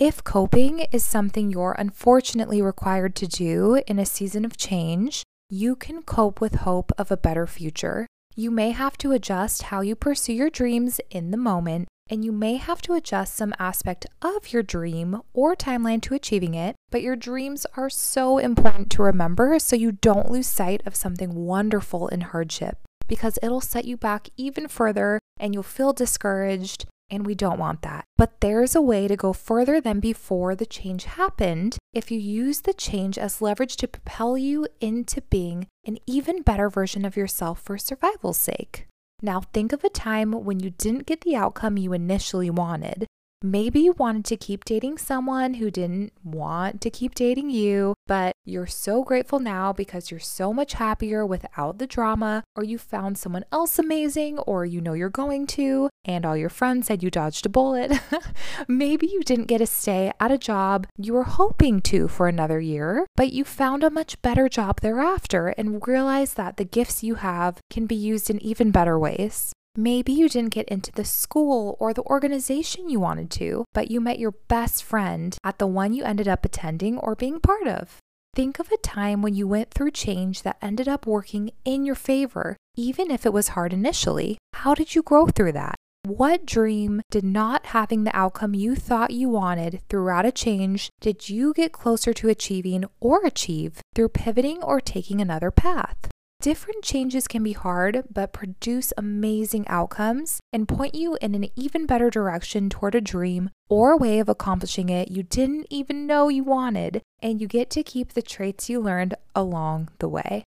If 0.00 0.24
coping 0.24 0.86
is 0.92 1.04
something 1.04 1.50
you're 1.50 1.76
unfortunately 1.78 2.62
required 2.62 3.14
to 3.16 3.26
do 3.26 3.82
in 3.86 3.98
a 3.98 4.06
season 4.06 4.46
of 4.46 4.56
change, 4.56 5.24
you 5.50 5.76
can 5.76 6.00
cope 6.00 6.40
with 6.40 6.64
hope 6.64 6.90
of 6.96 7.10
a 7.10 7.18
better 7.18 7.46
future. 7.46 8.06
You 8.34 8.50
may 8.50 8.70
have 8.70 8.96
to 8.96 9.12
adjust 9.12 9.64
how 9.64 9.82
you 9.82 9.94
pursue 9.94 10.32
your 10.32 10.48
dreams 10.48 11.02
in 11.10 11.32
the 11.32 11.36
moment, 11.36 11.86
and 12.08 12.24
you 12.24 12.32
may 12.32 12.56
have 12.56 12.80
to 12.80 12.94
adjust 12.94 13.34
some 13.34 13.52
aspect 13.58 14.06
of 14.22 14.54
your 14.54 14.62
dream 14.62 15.20
or 15.34 15.54
timeline 15.54 16.00
to 16.04 16.14
achieving 16.14 16.54
it, 16.54 16.76
but 16.90 17.02
your 17.02 17.14
dreams 17.14 17.66
are 17.76 17.90
so 17.90 18.38
important 18.38 18.90
to 18.92 19.02
remember 19.02 19.58
so 19.58 19.76
you 19.76 19.92
don't 19.92 20.30
lose 20.30 20.46
sight 20.46 20.82
of 20.86 20.96
something 20.96 21.34
wonderful 21.34 22.08
in 22.08 22.22
hardship 22.22 22.78
because 23.06 23.38
it'll 23.42 23.60
set 23.60 23.84
you 23.84 23.98
back 23.98 24.30
even 24.38 24.66
further 24.66 25.18
and 25.38 25.52
you'll 25.52 25.62
feel 25.62 25.92
discouraged 25.92 26.86
and 27.10 27.26
we 27.26 27.34
don't 27.34 27.58
want 27.58 27.82
that. 27.82 28.04
But 28.16 28.40
there's 28.40 28.74
a 28.74 28.82
way 28.82 29.08
to 29.08 29.16
go 29.16 29.32
further 29.32 29.80
than 29.80 30.00
before 30.00 30.54
the 30.54 30.66
change 30.66 31.04
happened 31.04 31.78
if 31.92 32.10
you 32.10 32.18
use 32.18 32.60
the 32.60 32.72
change 32.72 33.18
as 33.18 33.42
leverage 33.42 33.76
to 33.76 33.88
propel 33.88 34.38
you 34.38 34.66
into 34.80 35.22
being 35.22 35.66
an 35.86 35.98
even 36.06 36.42
better 36.42 36.68
version 36.68 37.04
of 37.04 37.16
yourself 37.16 37.60
for 37.60 37.78
survival's 37.78 38.38
sake. 38.38 38.86
Now, 39.22 39.40
think 39.52 39.72
of 39.72 39.84
a 39.84 39.90
time 39.90 40.32
when 40.32 40.60
you 40.60 40.70
didn't 40.70 41.06
get 41.06 41.22
the 41.22 41.36
outcome 41.36 41.76
you 41.76 41.92
initially 41.92 42.50
wanted. 42.50 43.06
Maybe 43.42 43.80
you 43.80 43.92
wanted 43.92 44.26
to 44.26 44.36
keep 44.36 44.66
dating 44.66 44.98
someone 44.98 45.54
who 45.54 45.70
didn't 45.70 46.12
want 46.22 46.82
to 46.82 46.90
keep 46.90 47.14
dating 47.14 47.48
you, 47.48 47.94
but 48.06 48.34
you're 48.44 48.66
so 48.66 49.02
grateful 49.02 49.38
now 49.38 49.72
because 49.72 50.10
you're 50.10 50.20
so 50.20 50.52
much 50.52 50.74
happier 50.74 51.24
without 51.24 51.78
the 51.78 51.86
drama, 51.86 52.44
or 52.54 52.64
you 52.64 52.76
found 52.76 53.16
someone 53.16 53.46
else 53.50 53.78
amazing, 53.78 54.38
or 54.40 54.66
you 54.66 54.82
know 54.82 54.92
you're 54.92 55.08
going 55.08 55.46
to, 55.46 55.88
and 56.04 56.26
all 56.26 56.36
your 56.36 56.50
friends 56.50 56.88
said 56.88 57.02
you 57.02 57.10
dodged 57.10 57.46
a 57.46 57.48
bullet. 57.48 57.98
Maybe 58.68 59.06
you 59.06 59.22
didn't 59.22 59.46
get 59.46 59.62
a 59.62 59.66
stay 59.66 60.12
at 60.20 60.30
a 60.30 60.36
job 60.36 60.86
you 60.98 61.14
were 61.14 61.24
hoping 61.24 61.80
to 61.80 62.08
for 62.08 62.28
another 62.28 62.60
year, 62.60 63.06
but 63.16 63.32
you 63.32 63.44
found 63.44 63.82
a 63.82 63.88
much 63.88 64.20
better 64.20 64.50
job 64.50 64.82
thereafter 64.82 65.54
and 65.56 65.86
realized 65.86 66.36
that 66.36 66.58
the 66.58 66.64
gifts 66.66 67.02
you 67.02 67.14
have 67.14 67.58
can 67.70 67.86
be 67.86 67.96
used 67.96 68.28
in 68.28 68.42
even 68.42 68.70
better 68.70 68.98
ways. 68.98 69.54
Maybe 69.76 70.12
you 70.12 70.28
didn't 70.28 70.52
get 70.52 70.68
into 70.68 70.90
the 70.90 71.04
school 71.04 71.76
or 71.78 71.94
the 71.94 72.02
organization 72.02 72.88
you 72.88 72.98
wanted 72.98 73.30
to, 73.32 73.64
but 73.72 73.90
you 73.90 74.00
met 74.00 74.18
your 74.18 74.32
best 74.32 74.82
friend 74.82 75.36
at 75.44 75.58
the 75.58 75.66
one 75.66 75.92
you 75.92 76.02
ended 76.02 76.26
up 76.26 76.44
attending 76.44 76.98
or 76.98 77.14
being 77.14 77.38
part 77.38 77.68
of. 77.68 77.98
Think 78.34 78.58
of 78.58 78.70
a 78.72 78.76
time 78.78 79.22
when 79.22 79.34
you 79.34 79.46
went 79.46 79.70
through 79.70 79.92
change 79.92 80.42
that 80.42 80.58
ended 80.60 80.88
up 80.88 81.06
working 81.06 81.52
in 81.64 81.84
your 81.84 81.94
favor, 81.94 82.56
even 82.76 83.10
if 83.10 83.24
it 83.24 83.32
was 83.32 83.48
hard 83.48 83.72
initially. 83.72 84.38
How 84.54 84.74
did 84.74 84.94
you 84.94 85.02
grow 85.02 85.26
through 85.26 85.52
that? 85.52 85.76
What 86.04 86.46
dream 86.46 87.02
did 87.10 87.24
not 87.24 87.66
having 87.66 88.04
the 88.04 88.16
outcome 88.16 88.54
you 88.54 88.74
thought 88.74 89.10
you 89.12 89.28
wanted 89.28 89.82
throughout 89.88 90.26
a 90.26 90.32
change 90.32 90.88
did 91.00 91.28
you 91.28 91.52
get 91.52 91.72
closer 91.72 92.12
to 92.14 92.28
achieving 92.28 92.84
or 93.00 93.24
achieve 93.24 93.80
through 93.94 94.08
pivoting 94.08 94.62
or 94.62 94.80
taking 94.80 95.20
another 95.20 95.50
path? 95.50 96.08
Different 96.40 96.82
changes 96.82 97.28
can 97.28 97.42
be 97.42 97.52
hard, 97.52 98.04
but 98.10 98.32
produce 98.32 98.94
amazing 98.96 99.68
outcomes 99.68 100.40
and 100.54 100.66
point 100.66 100.94
you 100.94 101.18
in 101.20 101.34
an 101.34 101.48
even 101.54 101.84
better 101.84 102.08
direction 102.08 102.70
toward 102.70 102.94
a 102.94 103.00
dream 103.02 103.50
or 103.68 103.90
a 103.90 103.96
way 103.98 104.20
of 104.20 104.28
accomplishing 104.30 104.88
it 104.88 105.10
you 105.10 105.22
didn't 105.22 105.66
even 105.68 106.06
know 106.06 106.30
you 106.30 106.42
wanted, 106.42 107.02
and 107.20 107.42
you 107.42 107.46
get 107.46 107.68
to 107.70 107.82
keep 107.82 108.14
the 108.14 108.22
traits 108.22 108.70
you 108.70 108.80
learned 108.80 109.14
along 109.34 109.90
the 109.98 110.08
way. 110.08 110.42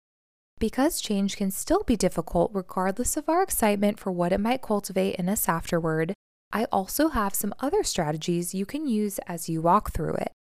Because 0.59 1.01
change 1.01 1.39
can 1.39 1.51
still 1.51 1.85
be 1.85 1.97
difficult 1.97 2.51
regardless 2.53 3.17
of 3.17 3.27
our 3.27 3.43
excitement 3.43 3.99
for 3.99 4.13
what 4.13 4.31
it 4.31 4.41
might 4.41 4.61
cultivate 4.61 5.15
in 5.15 5.27
us 5.27 5.49
afterward, 5.49 6.13
I 6.53 6.65
also 6.67 7.09
have 7.09 7.35
some 7.35 7.55
other 7.61 7.83
strategies 7.83 8.55
you 8.55 8.67
can 8.67 8.87
use 8.87 9.21
as 9.21 9.49
you 9.49 9.63
walk 9.63 9.93
through 9.93 10.17
it. 10.17 10.33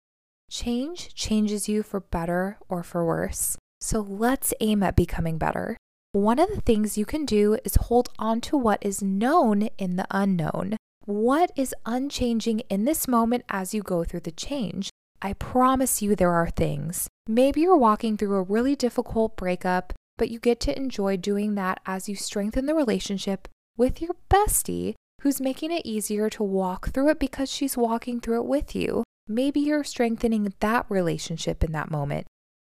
Change 0.50 1.14
changes 1.14 1.70
you 1.70 1.82
for 1.82 2.00
better 2.00 2.58
or 2.68 2.82
for 2.82 3.06
worse. 3.06 3.56
So 3.80 4.00
let's 4.00 4.52
aim 4.60 4.82
at 4.82 4.96
becoming 4.96 5.38
better. 5.38 5.76
One 6.12 6.38
of 6.38 6.48
the 6.48 6.60
things 6.60 6.98
you 6.98 7.04
can 7.04 7.24
do 7.24 7.58
is 7.64 7.76
hold 7.76 8.08
on 8.18 8.40
to 8.42 8.56
what 8.56 8.84
is 8.84 9.02
known 9.02 9.68
in 9.78 9.96
the 9.96 10.06
unknown. 10.10 10.76
What 11.04 11.52
is 11.56 11.74
unchanging 11.86 12.60
in 12.68 12.84
this 12.84 13.06
moment 13.06 13.44
as 13.48 13.74
you 13.74 13.82
go 13.82 14.04
through 14.04 14.20
the 14.20 14.32
change? 14.32 14.90
I 15.20 15.32
promise 15.32 16.02
you 16.02 16.14
there 16.14 16.32
are 16.32 16.50
things. 16.50 17.08
Maybe 17.26 17.60
you're 17.62 17.76
walking 17.76 18.16
through 18.16 18.36
a 18.36 18.42
really 18.42 18.76
difficult 18.76 19.36
breakup, 19.36 19.92
but 20.16 20.30
you 20.30 20.38
get 20.38 20.60
to 20.60 20.76
enjoy 20.76 21.16
doing 21.16 21.54
that 21.54 21.80
as 21.86 22.08
you 22.08 22.16
strengthen 22.16 22.66
the 22.66 22.74
relationship 22.74 23.48
with 23.76 24.00
your 24.00 24.16
bestie 24.30 24.94
who's 25.22 25.40
making 25.40 25.72
it 25.72 25.84
easier 25.84 26.30
to 26.30 26.42
walk 26.42 26.90
through 26.90 27.10
it 27.10 27.18
because 27.18 27.50
she's 27.50 27.76
walking 27.76 28.20
through 28.20 28.40
it 28.40 28.46
with 28.46 28.74
you. 28.74 29.04
Maybe 29.26 29.60
you're 29.60 29.84
strengthening 29.84 30.52
that 30.60 30.86
relationship 30.88 31.64
in 31.64 31.72
that 31.72 31.90
moment. 31.90 32.26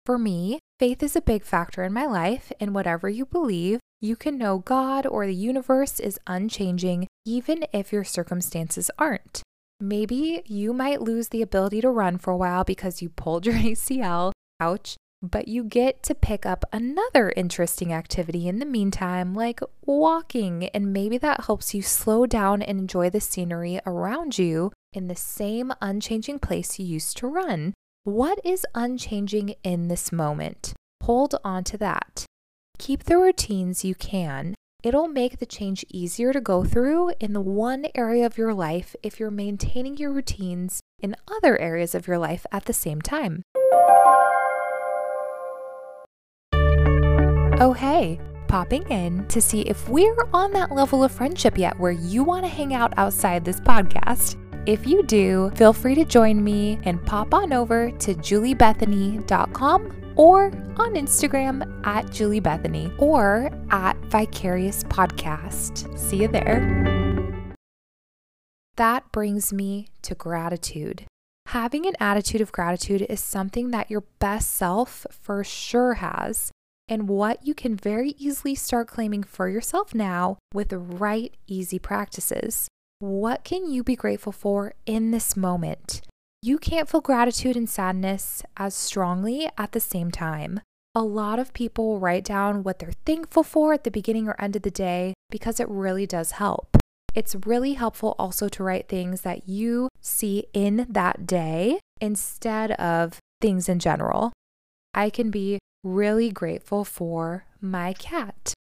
For 0.04 0.18
me, 0.18 0.60
faith 0.78 1.02
is 1.02 1.16
a 1.16 1.20
big 1.20 1.44
factor 1.44 1.82
in 1.82 1.92
my 1.92 2.06
life, 2.06 2.52
and 2.60 2.74
whatever 2.74 3.08
you 3.08 3.26
believe, 3.26 3.80
you 4.00 4.16
can 4.16 4.36
know 4.36 4.58
God 4.58 5.06
or 5.06 5.26
the 5.26 5.34
universe 5.34 5.98
is 6.00 6.20
unchanging 6.26 7.06
even 7.24 7.64
if 7.72 7.92
your 7.92 8.04
circumstances 8.04 8.90
aren't. 8.98 9.42
Maybe 9.80 10.42
you 10.46 10.72
might 10.72 11.02
lose 11.02 11.28
the 11.28 11.42
ability 11.42 11.80
to 11.80 11.90
run 11.90 12.18
for 12.18 12.32
a 12.32 12.36
while 12.36 12.64
because 12.64 13.02
you 13.02 13.08
pulled 13.08 13.46
your 13.46 13.56
ACL, 13.56 14.32
ouch, 14.60 14.96
but 15.22 15.48
you 15.48 15.64
get 15.64 16.02
to 16.04 16.14
pick 16.14 16.46
up 16.46 16.64
another 16.72 17.32
interesting 17.36 17.92
activity 17.92 18.48
in 18.48 18.58
the 18.58 18.66
meantime, 18.66 19.34
like 19.34 19.60
walking, 19.84 20.68
and 20.68 20.92
maybe 20.92 21.18
that 21.18 21.44
helps 21.44 21.74
you 21.74 21.82
slow 21.82 22.26
down 22.26 22.62
and 22.62 22.78
enjoy 22.78 23.10
the 23.10 23.20
scenery 23.20 23.80
around 23.86 24.38
you 24.38 24.72
in 24.92 25.08
the 25.08 25.16
same 25.16 25.72
unchanging 25.80 26.38
place 26.38 26.78
you 26.78 26.86
used 26.86 27.16
to 27.16 27.26
run. 27.26 27.74
What 28.06 28.38
is 28.44 28.64
unchanging 28.72 29.56
in 29.64 29.88
this 29.88 30.12
moment? 30.12 30.74
Hold 31.02 31.34
on 31.42 31.64
to 31.64 31.78
that. 31.78 32.24
Keep 32.78 33.02
the 33.02 33.18
routines 33.18 33.84
you 33.84 33.96
can. 33.96 34.54
It'll 34.84 35.08
make 35.08 35.40
the 35.40 35.44
change 35.44 35.84
easier 35.88 36.32
to 36.32 36.40
go 36.40 36.62
through 36.62 37.14
in 37.18 37.32
the 37.32 37.40
one 37.40 37.86
area 37.96 38.24
of 38.24 38.38
your 38.38 38.54
life 38.54 38.94
if 39.02 39.18
you're 39.18 39.32
maintaining 39.32 39.96
your 39.96 40.12
routines 40.12 40.78
in 41.00 41.16
other 41.26 41.60
areas 41.60 41.96
of 41.96 42.06
your 42.06 42.16
life 42.16 42.46
at 42.52 42.66
the 42.66 42.72
same 42.72 43.02
time. 43.02 43.42
Oh, 47.58 47.74
hey, 47.76 48.20
popping 48.46 48.88
in 48.88 49.26
to 49.26 49.40
see 49.40 49.62
if 49.62 49.88
we're 49.88 50.28
on 50.32 50.52
that 50.52 50.70
level 50.70 51.02
of 51.02 51.10
friendship 51.10 51.58
yet 51.58 51.76
where 51.80 51.90
you 51.90 52.22
want 52.22 52.44
to 52.44 52.48
hang 52.48 52.72
out 52.72 52.94
outside 52.96 53.44
this 53.44 53.58
podcast. 53.58 54.36
If 54.66 54.84
you 54.84 55.04
do, 55.04 55.52
feel 55.54 55.72
free 55.72 55.94
to 55.94 56.04
join 56.04 56.42
me 56.42 56.80
and 56.82 57.04
pop 57.06 57.32
on 57.32 57.52
over 57.52 57.92
to 57.92 58.14
juliebethany.com 58.16 60.12
or 60.16 60.46
on 60.76 60.94
Instagram 60.94 61.86
at 61.86 62.06
juliebethany 62.06 62.92
or 63.00 63.48
at 63.70 63.96
Vicarious 64.06 64.82
Podcast. 64.82 65.96
See 65.96 66.16
you 66.22 66.26
there. 66.26 67.54
That 68.74 69.12
brings 69.12 69.52
me 69.52 69.86
to 70.02 70.16
gratitude. 70.16 71.04
Having 71.46 71.86
an 71.86 71.94
attitude 72.00 72.40
of 72.40 72.50
gratitude 72.50 73.06
is 73.08 73.20
something 73.20 73.70
that 73.70 73.88
your 73.88 74.02
best 74.18 74.52
self 74.52 75.06
for 75.12 75.44
sure 75.44 75.94
has, 75.94 76.50
and 76.88 77.08
what 77.08 77.46
you 77.46 77.54
can 77.54 77.76
very 77.76 78.16
easily 78.18 78.56
start 78.56 78.88
claiming 78.88 79.22
for 79.22 79.48
yourself 79.48 79.94
now 79.94 80.38
with 80.52 80.72
right, 80.72 81.32
easy 81.46 81.78
practices. 81.78 82.66
What 82.98 83.44
can 83.44 83.70
you 83.70 83.84
be 83.84 83.94
grateful 83.94 84.32
for 84.32 84.72
in 84.86 85.10
this 85.10 85.36
moment? 85.36 86.00
You 86.40 86.56
can't 86.56 86.88
feel 86.88 87.02
gratitude 87.02 87.54
and 87.54 87.68
sadness 87.68 88.42
as 88.56 88.74
strongly 88.74 89.50
at 89.58 89.72
the 89.72 89.80
same 89.80 90.10
time. 90.10 90.60
A 90.94 91.02
lot 91.02 91.38
of 91.38 91.52
people 91.52 92.00
write 92.00 92.24
down 92.24 92.62
what 92.62 92.78
they're 92.78 92.94
thankful 93.04 93.42
for 93.42 93.74
at 93.74 93.84
the 93.84 93.90
beginning 93.90 94.28
or 94.28 94.40
end 94.40 94.56
of 94.56 94.62
the 94.62 94.70
day 94.70 95.12
because 95.28 95.60
it 95.60 95.68
really 95.68 96.06
does 96.06 96.32
help. 96.32 96.78
It's 97.14 97.36
really 97.44 97.74
helpful 97.74 98.16
also 98.18 98.48
to 98.48 98.62
write 98.62 98.88
things 98.88 99.20
that 99.20 99.46
you 99.46 99.90
see 100.00 100.46
in 100.54 100.86
that 100.88 101.26
day 101.26 101.80
instead 102.00 102.70
of 102.72 103.18
things 103.42 103.68
in 103.68 103.78
general. 103.78 104.32
I 104.94 105.10
can 105.10 105.30
be 105.30 105.58
really 105.84 106.30
grateful 106.30 106.82
for 106.82 107.44
my 107.60 107.92
cat, 107.92 108.54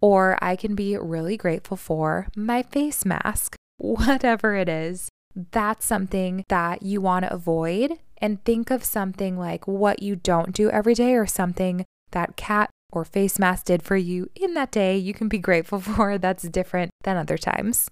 or 0.00 0.38
I 0.40 0.54
can 0.54 0.76
be 0.76 0.96
really 0.96 1.36
grateful 1.36 1.76
for 1.76 2.28
my 2.36 2.62
face 2.62 3.04
mask 3.04 3.56
whatever 3.80 4.54
it 4.54 4.68
is, 4.68 5.08
that's 5.52 5.86
something 5.86 6.44
that 6.48 6.82
you 6.82 7.00
want 7.00 7.24
to 7.24 7.32
avoid. 7.32 7.98
And 8.18 8.44
think 8.44 8.70
of 8.70 8.84
something 8.84 9.38
like 9.38 9.66
what 9.66 10.02
you 10.02 10.14
don't 10.14 10.54
do 10.54 10.70
every 10.70 10.94
day 10.94 11.14
or 11.14 11.26
something 11.26 11.86
that 12.10 12.36
cat 12.36 12.68
or 12.92 13.04
face 13.04 13.38
mask 13.38 13.66
did 13.66 13.82
for 13.82 13.96
you 13.96 14.28
in 14.34 14.52
that 14.54 14.72
day 14.72 14.96
you 14.96 15.14
can 15.14 15.28
be 15.28 15.38
grateful 15.38 15.80
for 15.80 16.18
that's 16.18 16.42
different 16.42 16.90
than 17.04 17.16
other 17.16 17.38
times. 17.38 17.88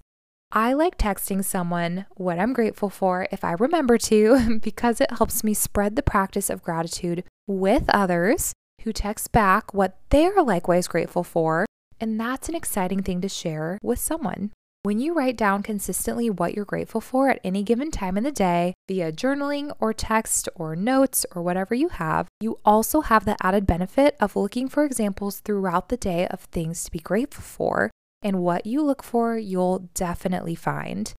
I 0.50 0.72
like 0.72 0.96
texting 0.96 1.44
someone 1.44 2.06
what 2.16 2.38
I'm 2.38 2.52
grateful 2.52 2.88
for 2.88 3.28
if 3.30 3.44
I 3.44 3.52
remember 3.52 3.98
to 3.98 4.58
because 4.62 5.00
it 5.00 5.12
helps 5.12 5.42
me 5.44 5.54
spread 5.54 5.96
the 5.96 6.02
practice 6.02 6.50
of 6.50 6.62
gratitude 6.62 7.24
with 7.46 7.84
others 7.88 8.52
who 8.82 8.92
text 8.92 9.32
back 9.32 9.72
what 9.72 9.98
they're 10.10 10.42
likewise 10.42 10.88
grateful 10.88 11.24
for. 11.24 11.66
And 12.00 12.18
that's 12.18 12.48
an 12.48 12.54
exciting 12.54 13.02
thing 13.02 13.20
to 13.22 13.28
share 13.28 13.78
with 13.82 13.98
someone. 13.98 14.52
When 14.88 15.00
you 15.00 15.12
write 15.12 15.36
down 15.36 15.62
consistently 15.62 16.30
what 16.30 16.54
you're 16.54 16.64
grateful 16.64 17.02
for 17.02 17.28
at 17.28 17.40
any 17.44 17.62
given 17.62 17.90
time 17.90 18.16
in 18.16 18.24
the 18.24 18.32
day 18.32 18.72
via 18.88 19.12
journaling 19.12 19.70
or 19.80 19.92
text 19.92 20.48
or 20.54 20.74
notes 20.74 21.26
or 21.34 21.42
whatever 21.42 21.74
you 21.74 21.88
have, 21.88 22.26
you 22.40 22.58
also 22.64 23.02
have 23.02 23.26
the 23.26 23.36
added 23.42 23.66
benefit 23.66 24.16
of 24.18 24.34
looking 24.34 24.66
for 24.66 24.86
examples 24.86 25.40
throughout 25.40 25.90
the 25.90 25.98
day 25.98 26.26
of 26.28 26.40
things 26.40 26.84
to 26.84 26.90
be 26.90 27.00
grateful 27.00 27.42
for. 27.42 27.90
And 28.22 28.40
what 28.40 28.64
you 28.64 28.80
look 28.80 29.02
for, 29.02 29.36
you'll 29.36 29.90
definitely 29.92 30.54
find. 30.54 31.12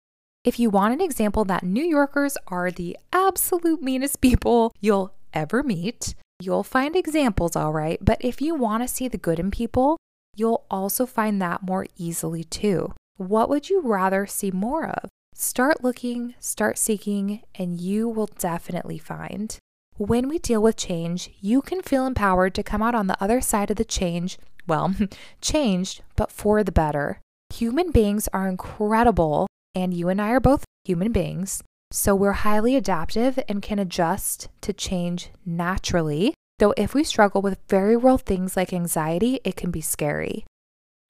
If 0.44 0.60
you 0.60 0.72
want 0.72 0.96
an 0.96 1.02
example 1.02 1.46
that 1.46 1.62
New 1.62 1.86
Yorkers 1.86 2.40
are 2.48 2.72
the 2.72 2.98
absolute 3.14 3.84
meanest 3.84 4.20
people 4.30 4.74
you'll 4.82 5.14
ever 5.32 5.62
meet, 5.62 6.16
you'll 6.42 6.64
find 6.64 6.96
examples, 6.96 7.56
all 7.56 7.72
right. 7.72 8.00
But 8.02 8.18
if 8.22 8.42
you 8.42 8.56
want 8.56 8.82
to 8.82 8.88
see 8.88 9.08
the 9.08 9.20
good 9.20 9.38
in 9.40 9.52
people, 9.52 9.98
you'll 10.36 10.66
also 10.72 11.06
find 11.06 11.40
that 11.44 11.62
more 11.62 11.86
easily 12.00 12.44
too. 12.44 12.94
What 13.20 13.50
would 13.50 13.70
you 13.70 13.82
rather 13.82 14.26
see 14.26 14.50
more 14.50 14.88
of? 14.88 15.10
Start 15.36 15.84
looking, 15.84 16.36
start 16.40 16.78
seeking, 16.78 17.42
and 17.54 17.78
you 17.78 18.08
will 18.08 18.30
definitely 18.40 18.98
find. 18.98 19.58
When 19.98 20.30
we 20.30 20.40
deal 20.40 20.62
with 20.62 20.78
change, 20.78 21.30
you 21.42 21.62
can 21.62 21.82
feel 21.82 22.08
empowered 22.08 22.56
to 22.56 22.64
come 22.64 22.82
out 22.82 22.96
on 22.96 23.08
the 23.08 23.22
other 23.22 23.42
side 23.42 23.72
of 23.72 23.76
the 23.76 23.84
change, 23.84 24.38
well, 24.66 24.96
changed, 25.42 26.02
but 26.16 26.32
for 26.32 26.64
the 26.64 26.72
better. 26.72 27.20
Human 27.54 27.92
beings 27.92 28.30
are 28.32 28.48
incredible, 28.48 29.48
and 29.76 29.94
you 29.94 30.08
and 30.08 30.22
I 30.22 30.30
are 30.30 30.40
both 30.40 30.64
human 30.86 31.12
beings, 31.12 31.62
so 31.92 32.16
we're 32.16 32.32
highly 32.32 32.78
adaptive 32.78 33.38
and 33.50 33.62
can 33.62 33.80
adjust 33.80 34.48
to 34.62 34.72
change 34.72 35.30
naturally. 35.46 36.34
Though, 36.60 36.74
if 36.78 36.94
we 36.94 37.04
struggle 37.04 37.42
with 37.42 37.60
very 37.68 37.98
real 37.98 38.18
things 38.18 38.56
like 38.56 38.72
anxiety, 38.72 39.42
it 39.44 39.58
can 39.58 39.72
be 39.72 39.82
scary. 39.82 40.46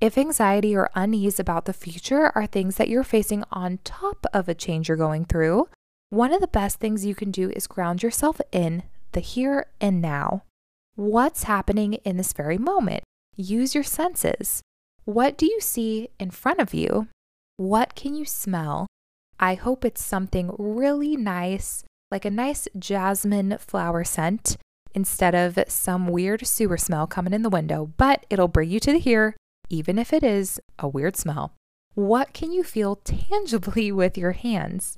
If 0.02 0.18
anxiety 0.18 0.78
or 0.78 0.90
unease 0.96 1.42
about 1.42 1.66
the 1.66 1.74
future 1.74 2.32
are 2.34 2.48
things 2.48 2.78
that 2.78 2.88
you're 2.88 3.04
facing 3.04 3.44
on 3.52 3.80
top 3.84 4.26
of 4.34 4.48
a 4.48 4.56
change 4.56 4.88
you're 4.88 4.96
going 4.96 5.26
through, 5.26 5.68
one 6.10 6.34
of 6.34 6.40
the 6.40 6.48
best 6.48 6.80
things 6.80 7.06
you 7.06 7.14
can 7.14 7.32
do 7.32 7.50
is 7.50 7.68
ground 7.68 8.02
yourself 8.02 8.40
in 8.54 8.84
the 9.12 9.20
here 9.20 9.66
and 9.82 10.02
now. 10.02 10.44
What's 10.96 11.44
happening 11.44 11.96
in 12.06 12.16
this 12.16 12.32
very 12.32 12.58
moment? 12.58 13.04
Use 13.36 13.76
your 13.76 13.84
senses. 13.84 14.62
What 15.04 15.38
do 15.38 15.46
you 15.46 15.60
see 15.60 16.08
in 16.18 16.32
front 16.32 16.62
of 16.62 16.74
you? 16.74 17.08
What 17.58 17.94
can 17.94 18.16
you 18.16 18.24
smell? 18.24 18.88
I 19.38 19.56
hope 19.56 19.84
it's 19.84 20.04
something 20.04 20.56
really 20.58 21.18
nice, 21.18 21.84
like 22.10 22.24
a 22.24 22.32
nice 22.32 22.70
jasmine 22.78 23.58
flower 23.60 24.06
scent, 24.06 24.56
instead 24.94 25.36
of 25.36 25.60
some 25.68 26.08
weird 26.08 26.48
sewer 26.48 26.78
smell 26.78 27.06
coming 27.06 27.34
in 27.34 27.42
the 27.42 27.50
window, 27.50 27.92
but 27.98 28.26
it'll 28.30 28.48
bring 28.48 28.70
you 28.70 28.80
to 28.80 28.94
the 28.94 29.00
here 29.00 29.36
even 29.70 29.98
if 29.98 30.14
it 30.14 30.24
is 30.24 30.60
a 30.78 30.88
weird 30.88 31.16
smell. 31.16 31.54
What 31.96 32.34
can 32.34 32.52
you 32.52 32.64
feel 32.64 32.98
tangibly 32.98 33.92
with 34.02 34.18
your 34.18 34.34
hands? 34.34 34.98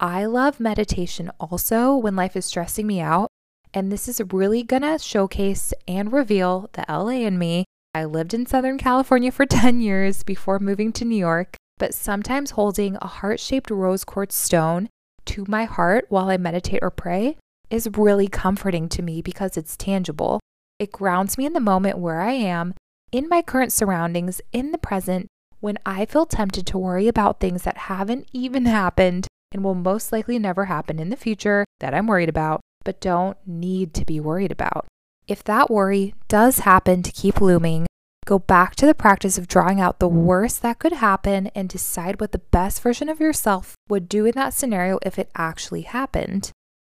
I 0.00 0.24
love 0.24 0.58
meditation 0.58 1.30
also 1.38 1.96
when 1.96 2.16
life 2.16 2.36
is 2.36 2.44
stressing 2.44 2.86
me 2.86 3.00
out. 3.00 3.28
And 3.74 3.90
this 3.90 4.08
is 4.08 4.20
really 4.32 4.62
gonna 4.62 4.98
showcase 4.98 5.72
and 5.88 6.12
reveal 6.12 6.68
the 6.72 6.84
LA 6.88 7.24
in 7.26 7.38
me. 7.38 7.64
I 7.94 8.04
lived 8.04 8.34
in 8.34 8.46
Southern 8.46 8.78
California 8.78 9.30
for 9.30 9.46
10 9.46 9.80
years 9.80 10.22
before 10.22 10.58
moving 10.58 10.92
to 10.92 11.04
New 11.04 11.16
York, 11.16 11.56
but 11.78 11.94
sometimes 11.94 12.52
holding 12.52 12.96
a 13.00 13.06
heart 13.06 13.40
shaped 13.40 13.70
rose 13.70 14.04
quartz 14.04 14.34
stone 14.34 14.88
to 15.26 15.44
my 15.48 15.64
heart 15.64 16.06
while 16.08 16.28
I 16.28 16.36
meditate 16.36 16.80
or 16.82 16.90
pray 16.90 17.36
is 17.70 17.88
really 17.96 18.28
comforting 18.28 18.88
to 18.90 19.02
me 19.02 19.22
because 19.22 19.56
it's 19.56 19.76
tangible. 19.76 20.40
It 20.78 20.92
grounds 20.92 21.38
me 21.38 21.46
in 21.46 21.52
the 21.52 21.60
moment 21.60 21.98
where 21.98 22.20
I 22.20 22.32
am 22.32 22.74
in 23.12 23.28
my 23.28 23.42
current 23.42 23.72
surroundings, 23.72 24.40
in 24.52 24.72
the 24.72 24.78
present, 24.78 25.28
when 25.60 25.78
I 25.86 26.06
feel 26.06 26.26
tempted 26.26 26.66
to 26.66 26.78
worry 26.78 27.06
about 27.06 27.38
things 27.38 27.62
that 27.62 27.76
haven't 27.76 28.26
even 28.32 28.64
happened 28.80 29.28
and 29.52 29.62
will 29.62 29.74
most 29.74 30.10
likely 30.10 30.38
never 30.38 30.64
happen 30.64 30.98
in 30.98 31.10
the 31.10 31.16
future 31.16 31.64
that 31.80 31.94
I'm 31.94 32.06
worried 32.06 32.30
about, 32.30 32.62
but 32.84 33.00
don't 33.00 33.36
need 33.46 33.92
to 33.94 34.06
be 34.06 34.18
worried 34.18 34.50
about. 34.50 34.86
If 35.28 35.44
that 35.44 35.70
worry 35.70 36.14
does 36.26 36.60
happen 36.60 37.02
to 37.02 37.12
keep 37.12 37.40
looming, 37.40 37.86
go 38.24 38.38
back 38.38 38.74
to 38.76 38.86
the 38.86 38.94
practice 38.94 39.36
of 39.36 39.46
drawing 39.46 39.80
out 39.80 39.98
the 40.00 40.08
worst 40.08 40.62
that 40.62 40.78
could 40.78 40.94
happen 40.94 41.48
and 41.48 41.68
decide 41.68 42.20
what 42.20 42.32
the 42.32 42.38
best 42.38 42.80
version 42.80 43.08
of 43.08 43.20
yourself 43.20 43.74
would 43.88 44.08
do 44.08 44.24
in 44.24 44.32
that 44.34 44.54
scenario 44.54 44.98
if 45.02 45.18
it 45.18 45.30
actually 45.36 45.82
happened. 45.82 46.50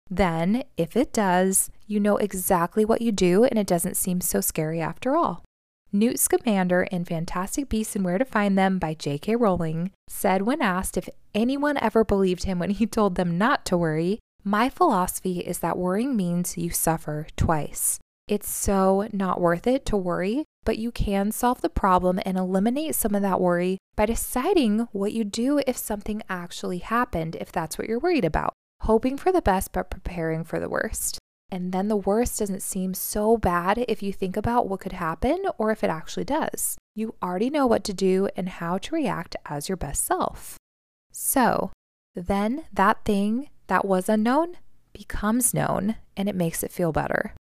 Then, 0.09 0.63
if 0.77 0.97
it 0.97 1.13
does, 1.13 1.69
you 1.85 1.99
know 1.99 2.17
exactly 2.17 2.83
what 2.83 3.01
you 3.01 3.11
do 3.11 3.43
and 3.43 3.59
it 3.59 3.67
doesn't 3.67 3.97
seem 3.97 4.19
so 4.19 4.41
scary 4.41 4.81
after 4.81 5.15
all. 5.15 5.43
Newt 5.93 6.19
Scamander 6.19 6.83
in 6.83 7.05
Fantastic 7.05 7.69
Beasts 7.69 7.95
and 7.95 8.03
Where 8.03 8.17
to 8.17 8.25
Find 8.25 8.57
Them 8.57 8.77
by 8.77 8.93
J.K. 8.93 9.37
Rowling 9.37 9.91
said, 10.09 10.41
when 10.41 10.61
asked 10.61 10.97
if 10.97 11.07
anyone 11.33 11.77
ever 11.77 12.03
believed 12.03 12.43
him 12.43 12.59
when 12.59 12.71
he 12.71 12.85
told 12.87 13.15
them 13.15 13.37
not 13.37 13.65
to 13.65 13.77
worry, 13.77 14.19
My 14.43 14.69
philosophy 14.69 15.39
is 15.39 15.59
that 15.59 15.77
worrying 15.77 16.15
means 16.15 16.57
you 16.57 16.69
suffer 16.71 17.27
twice. 17.37 17.99
It's 18.27 18.49
so 18.49 19.07
not 19.13 19.39
worth 19.39 19.65
it 19.65 19.85
to 19.85 19.95
worry, 19.97 20.43
but 20.65 20.77
you 20.77 20.91
can 20.91 21.31
solve 21.31 21.61
the 21.61 21.69
problem 21.69 22.19
and 22.25 22.37
eliminate 22.37 22.95
some 22.95 23.15
of 23.15 23.21
that 23.21 23.39
worry 23.39 23.77
by 23.95 24.05
deciding 24.05 24.89
what 24.91 25.13
you 25.13 25.23
do 25.23 25.61
if 25.65 25.77
something 25.77 26.21
actually 26.29 26.79
happened, 26.79 27.37
if 27.39 27.51
that's 27.51 27.77
what 27.77 27.87
you're 27.87 27.99
worried 27.99 28.25
about. 28.25 28.53
Hoping 28.81 29.17
for 29.17 29.31
the 29.31 29.41
best, 29.41 29.71
but 29.71 29.89
preparing 29.89 30.43
for 30.43 30.59
the 30.59 30.69
worst. 30.69 31.19
And 31.49 31.71
then 31.71 31.87
the 31.87 31.95
worst 31.95 32.39
doesn't 32.39 32.61
seem 32.61 32.93
so 32.93 33.37
bad 33.37 33.85
if 33.87 34.03
you 34.03 34.11
think 34.11 34.35
about 34.35 34.67
what 34.67 34.81
could 34.81 34.93
happen 34.93 35.45
or 35.57 35.71
if 35.71 35.83
it 35.83 35.89
actually 35.89 36.25
does. 36.25 36.77
You 36.93 37.15
already 37.23 37.49
know 37.49 37.65
what 37.65 37.83
to 37.85 37.93
do 37.93 38.27
and 38.35 38.49
how 38.49 38.77
to 38.79 38.95
react 38.95 39.35
as 39.45 39.69
your 39.69 39.77
best 39.77 40.05
self. 40.05 40.57
So 41.11 41.71
then 42.15 42.65
that 42.73 43.05
thing 43.05 43.49
that 43.67 43.85
was 43.85 44.09
unknown 44.09 44.57
becomes 44.93 45.53
known 45.53 45.95
and 46.17 46.27
it 46.27 46.35
makes 46.35 46.63
it 46.63 46.71
feel 46.71 46.91
better. 46.91 47.33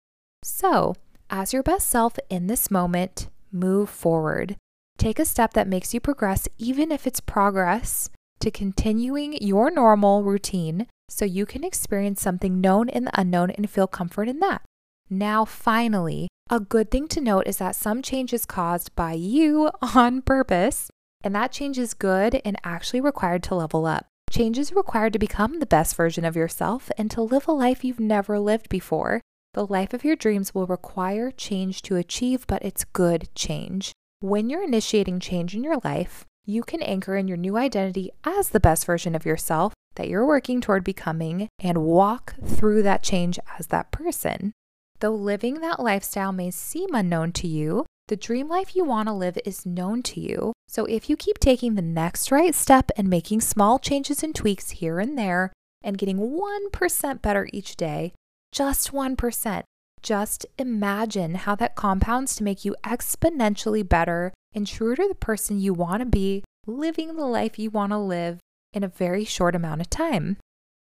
So, 0.43 0.95
as 1.29 1.53
your 1.53 1.63
best 1.63 1.87
self 1.87 2.19
in 2.29 2.47
this 2.47 2.69
moment, 2.69 3.29
move 3.51 3.89
forward. 3.89 4.57
Take 4.97 5.17
a 5.17 5.25
step 5.25 5.53
that 5.53 5.67
makes 5.67 5.93
you 5.93 5.99
progress, 5.99 6.47
even 6.57 6.91
if 6.91 7.07
it's 7.07 7.19
progress, 7.19 8.09
to 8.39 8.51
continuing 8.51 9.37
your 9.41 9.71
normal 9.71 10.23
routine 10.23 10.87
so 11.09 11.25
you 11.25 11.45
can 11.45 11.63
experience 11.63 12.21
something 12.21 12.61
known 12.61 12.89
in 12.89 13.05
the 13.05 13.19
unknown 13.19 13.51
and 13.51 13.69
feel 13.69 13.87
comfort 13.87 14.27
in 14.27 14.39
that. 14.39 14.61
Now, 15.09 15.45
finally, 15.45 16.27
a 16.49 16.59
good 16.59 16.89
thing 16.89 17.07
to 17.09 17.21
note 17.21 17.47
is 17.47 17.57
that 17.57 17.75
some 17.75 18.01
change 18.01 18.33
is 18.33 18.45
caused 18.45 18.95
by 18.95 19.13
you 19.13 19.71
on 19.81 20.21
purpose, 20.21 20.89
and 21.23 21.35
that 21.35 21.51
change 21.51 21.77
is 21.77 21.93
good 21.93 22.41
and 22.43 22.57
actually 22.63 23.01
required 23.01 23.43
to 23.43 23.55
level 23.55 23.85
up. 23.85 24.07
Change 24.31 24.57
is 24.57 24.73
required 24.73 25.13
to 25.13 25.19
become 25.19 25.59
the 25.59 25.65
best 25.65 25.95
version 25.95 26.25
of 26.25 26.35
yourself 26.35 26.91
and 26.97 27.09
to 27.11 27.21
live 27.21 27.47
a 27.47 27.51
life 27.51 27.83
you've 27.83 27.99
never 27.99 28.39
lived 28.39 28.69
before. 28.69 29.21
The 29.53 29.65
life 29.65 29.93
of 29.93 30.03
your 30.03 30.15
dreams 30.15 30.53
will 30.53 30.67
require 30.67 31.31
change 31.31 31.81
to 31.83 31.95
achieve, 31.95 32.45
but 32.47 32.65
it's 32.65 32.83
good 32.83 33.29
change. 33.35 33.93
When 34.19 34.49
you're 34.49 34.63
initiating 34.63 35.19
change 35.19 35.55
in 35.55 35.63
your 35.63 35.77
life, 35.83 36.25
you 36.45 36.63
can 36.63 36.81
anchor 36.81 37.15
in 37.15 37.27
your 37.27 37.37
new 37.37 37.57
identity 37.57 38.09
as 38.23 38.49
the 38.49 38.59
best 38.59 38.85
version 38.85 39.15
of 39.15 39.25
yourself 39.25 39.73
that 39.95 40.08
you're 40.08 40.25
working 40.25 40.62
toward 40.62 40.84
becoming 40.84 41.49
and 41.60 41.84
walk 41.84 42.36
through 42.43 42.84
that 42.84 43.03
change 43.03 43.39
as 43.60 43.67
that 43.67 43.91
person. 43.91 44.53
Though 44.99 45.15
living 45.15 45.55
that 45.55 45.79
lifestyle 45.79 46.31
may 46.31 46.51
seem 46.51 46.93
unknown 46.93 47.31
to 47.34 47.47
you, 47.47 47.86
the 48.08 48.15
dream 48.15 48.47
life 48.47 48.75
you 48.75 48.84
want 48.84 49.08
to 49.08 49.13
live 49.13 49.38
is 49.45 49.65
known 49.65 50.03
to 50.03 50.19
you. 50.19 50.53
So 50.67 50.86
if 50.86 51.10
you 51.10 51.17
keep 51.17 51.39
taking 51.39 51.75
the 51.75 51.81
next 51.81 52.31
right 52.31 52.53
step 52.53 52.91
and 52.95 53.10
making 53.10 53.41
small 53.41 53.79
changes 53.79 54.21
and 54.21 54.34
tweaks 54.34 54.71
here 54.71 54.99
and 54.99 55.17
there 55.17 55.51
and 55.84 55.97
getting 55.97 56.19
1% 56.19 57.21
better 57.21 57.47
each 57.51 57.75
day, 57.75 58.13
just 58.51 58.91
1%, 58.91 59.63
just 60.01 60.45
imagine 60.60 61.36
how 61.36 61.55
that 61.55 61.75
compounds 61.75 62.36
to 62.36 62.43
make 62.43 62.63
you 62.63 62.75
exponentially 62.84 63.88
better 63.88 64.31
and 64.53 64.67
truer 64.67 64.95
to 64.95 65.08
the 65.08 65.15
person 65.15 65.60
you 65.60 65.73
want 65.73 65.99
to 66.01 66.05
be, 66.05 66.43
living 66.67 67.15
the 67.15 67.25
life 67.25 67.58
you 67.58 67.69
want 67.69 67.91
to 67.91 67.97
live 67.97 68.39
in 68.75 68.83
a 68.83 68.89
very 68.89 69.25
short 69.25 69.55
amount 69.55 69.81
of 69.81 69.89
time. 69.89 70.38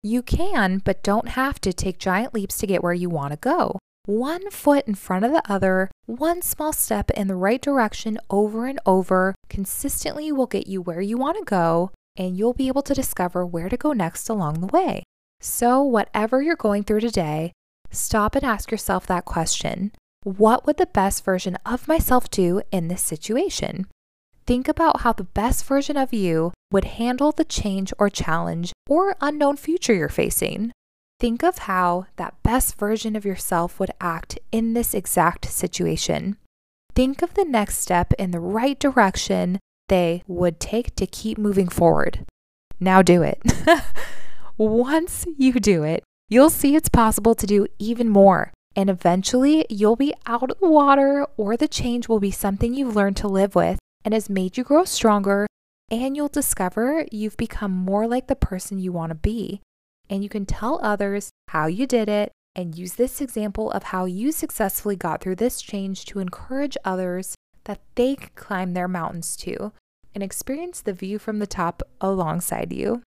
You 0.02 0.22
can, 0.22 0.82
but 0.84 1.02
don't 1.02 1.28
have 1.30 1.60
to 1.60 1.72
take 1.72 1.98
giant 1.98 2.32
leaps 2.32 2.58
to 2.58 2.66
get 2.66 2.82
where 2.82 2.92
you 2.92 3.10
want 3.10 3.32
to 3.32 3.36
go. 3.36 3.78
One 4.06 4.52
foot 4.52 4.86
in 4.86 4.94
front 4.94 5.24
of 5.24 5.32
the 5.32 5.42
other, 5.50 5.90
one 6.06 6.40
small 6.42 6.72
step 6.72 7.10
in 7.10 7.26
the 7.26 7.34
right 7.34 7.60
direction 7.60 8.18
over 8.30 8.66
and 8.66 8.78
over 8.86 9.34
consistently 9.48 10.30
will 10.30 10.46
get 10.46 10.68
you 10.68 10.80
where 10.80 11.00
you 11.00 11.18
want 11.18 11.38
to 11.38 11.44
go, 11.44 11.90
and 12.16 12.38
you'll 12.38 12.54
be 12.54 12.68
able 12.68 12.82
to 12.82 12.94
discover 12.94 13.44
where 13.44 13.68
to 13.68 13.76
go 13.76 13.92
next 13.92 14.28
along 14.28 14.60
the 14.60 14.68
way. 14.68 15.02
So, 15.40 15.82
whatever 15.82 16.40
you're 16.40 16.54
going 16.54 16.84
through 16.84 17.00
today, 17.00 17.52
stop 17.90 18.36
and 18.36 18.44
ask 18.44 18.70
yourself 18.70 19.08
that 19.08 19.24
question 19.24 19.90
What 20.22 20.66
would 20.66 20.76
the 20.76 20.86
best 20.86 21.24
version 21.24 21.58
of 21.66 21.88
myself 21.88 22.30
do 22.30 22.62
in 22.70 22.86
this 22.86 23.02
situation? 23.02 23.86
Think 24.46 24.68
about 24.68 25.00
how 25.00 25.12
the 25.12 25.24
best 25.24 25.64
version 25.64 25.96
of 25.96 26.14
you 26.14 26.52
would 26.70 26.84
handle 26.84 27.32
the 27.32 27.44
change 27.44 27.92
or 27.98 28.10
challenge 28.10 28.72
or 28.88 29.16
unknown 29.20 29.56
future 29.56 29.94
you're 29.94 30.08
facing. 30.08 30.72
Think 31.18 31.42
of 31.42 31.58
how 31.58 32.06
that 32.16 32.42
best 32.42 32.78
version 32.78 33.16
of 33.16 33.24
yourself 33.24 33.80
would 33.80 33.90
act 34.00 34.38
in 34.52 34.74
this 34.74 34.92
exact 34.92 35.46
situation. 35.50 36.36
Think 36.94 37.22
of 37.22 37.34
the 37.34 37.44
next 37.44 37.78
step 37.78 38.12
in 38.14 38.30
the 38.30 38.40
right 38.40 38.78
direction 38.78 39.58
they 39.88 40.22
would 40.26 40.60
take 40.60 40.94
to 40.96 41.06
keep 41.06 41.38
moving 41.38 41.68
forward. 41.68 42.24
Now 42.80 43.02
do 43.02 43.22
it. 43.22 43.40
Once 44.58 45.26
you 45.36 45.54
do 45.54 45.82
it, 45.84 46.02
you'll 46.28 46.50
see 46.50 46.74
it's 46.74 46.88
possible 46.88 47.34
to 47.34 47.46
do 47.46 47.66
even 47.78 48.08
more. 48.08 48.52
And 48.74 48.90
eventually, 48.90 49.64
you'll 49.70 49.96
be 49.96 50.12
out 50.26 50.50
of 50.50 50.60
the 50.60 50.68
water, 50.68 51.26
or 51.38 51.56
the 51.56 51.68
change 51.68 52.08
will 52.08 52.20
be 52.20 52.30
something 52.30 52.74
you've 52.74 52.96
learned 52.96 53.16
to 53.18 53.28
live 53.28 53.54
with 53.54 53.78
and 54.04 54.12
has 54.12 54.28
made 54.28 54.58
you 54.58 54.64
grow 54.64 54.84
stronger. 54.84 55.46
And 55.90 56.16
you'll 56.16 56.28
discover 56.28 57.06
you've 57.12 57.36
become 57.36 57.70
more 57.70 58.06
like 58.06 58.26
the 58.26 58.36
person 58.36 58.78
you 58.78 58.92
want 58.92 59.10
to 59.10 59.16
be. 59.16 59.60
And 60.10 60.22
you 60.22 60.28
can 60.28 60.46
tell 60.46 60.80
others 60.82 61.30
how 61.48 61.66
you 61.66 61.86
did 61.86 62.08
it 62.08 62.32
and 62.54 62.76
use 62.76 62.94
this 62.94 63.20
example 63.20 63.70
of 63.70 63.84
how 63.84 64.04
you 64.04 64.32
successfully 64.32 64.96
got 64.96 65.20
through 65.20 65.36
this 65.36 65.60
change 65.60 66.04
to 66.06 66.18
encourage 66.18 66.76
others 66.84 67.34
that 67.64 67.80
they 67.94 68.16
can 68.16 68.30
climb 68.34 68.72
their 68.72 68.88
mountains 68.88 69.36
too 69.36 69.72
and 70.14 70.22
experience 70.22 70.80
the 70.80 70.92
view 70.92 71.18
from 71.18 71.38
the 71.38 71.46
top 71.46 71.82
alongside 72.00 72.72
you. 72.72 73.02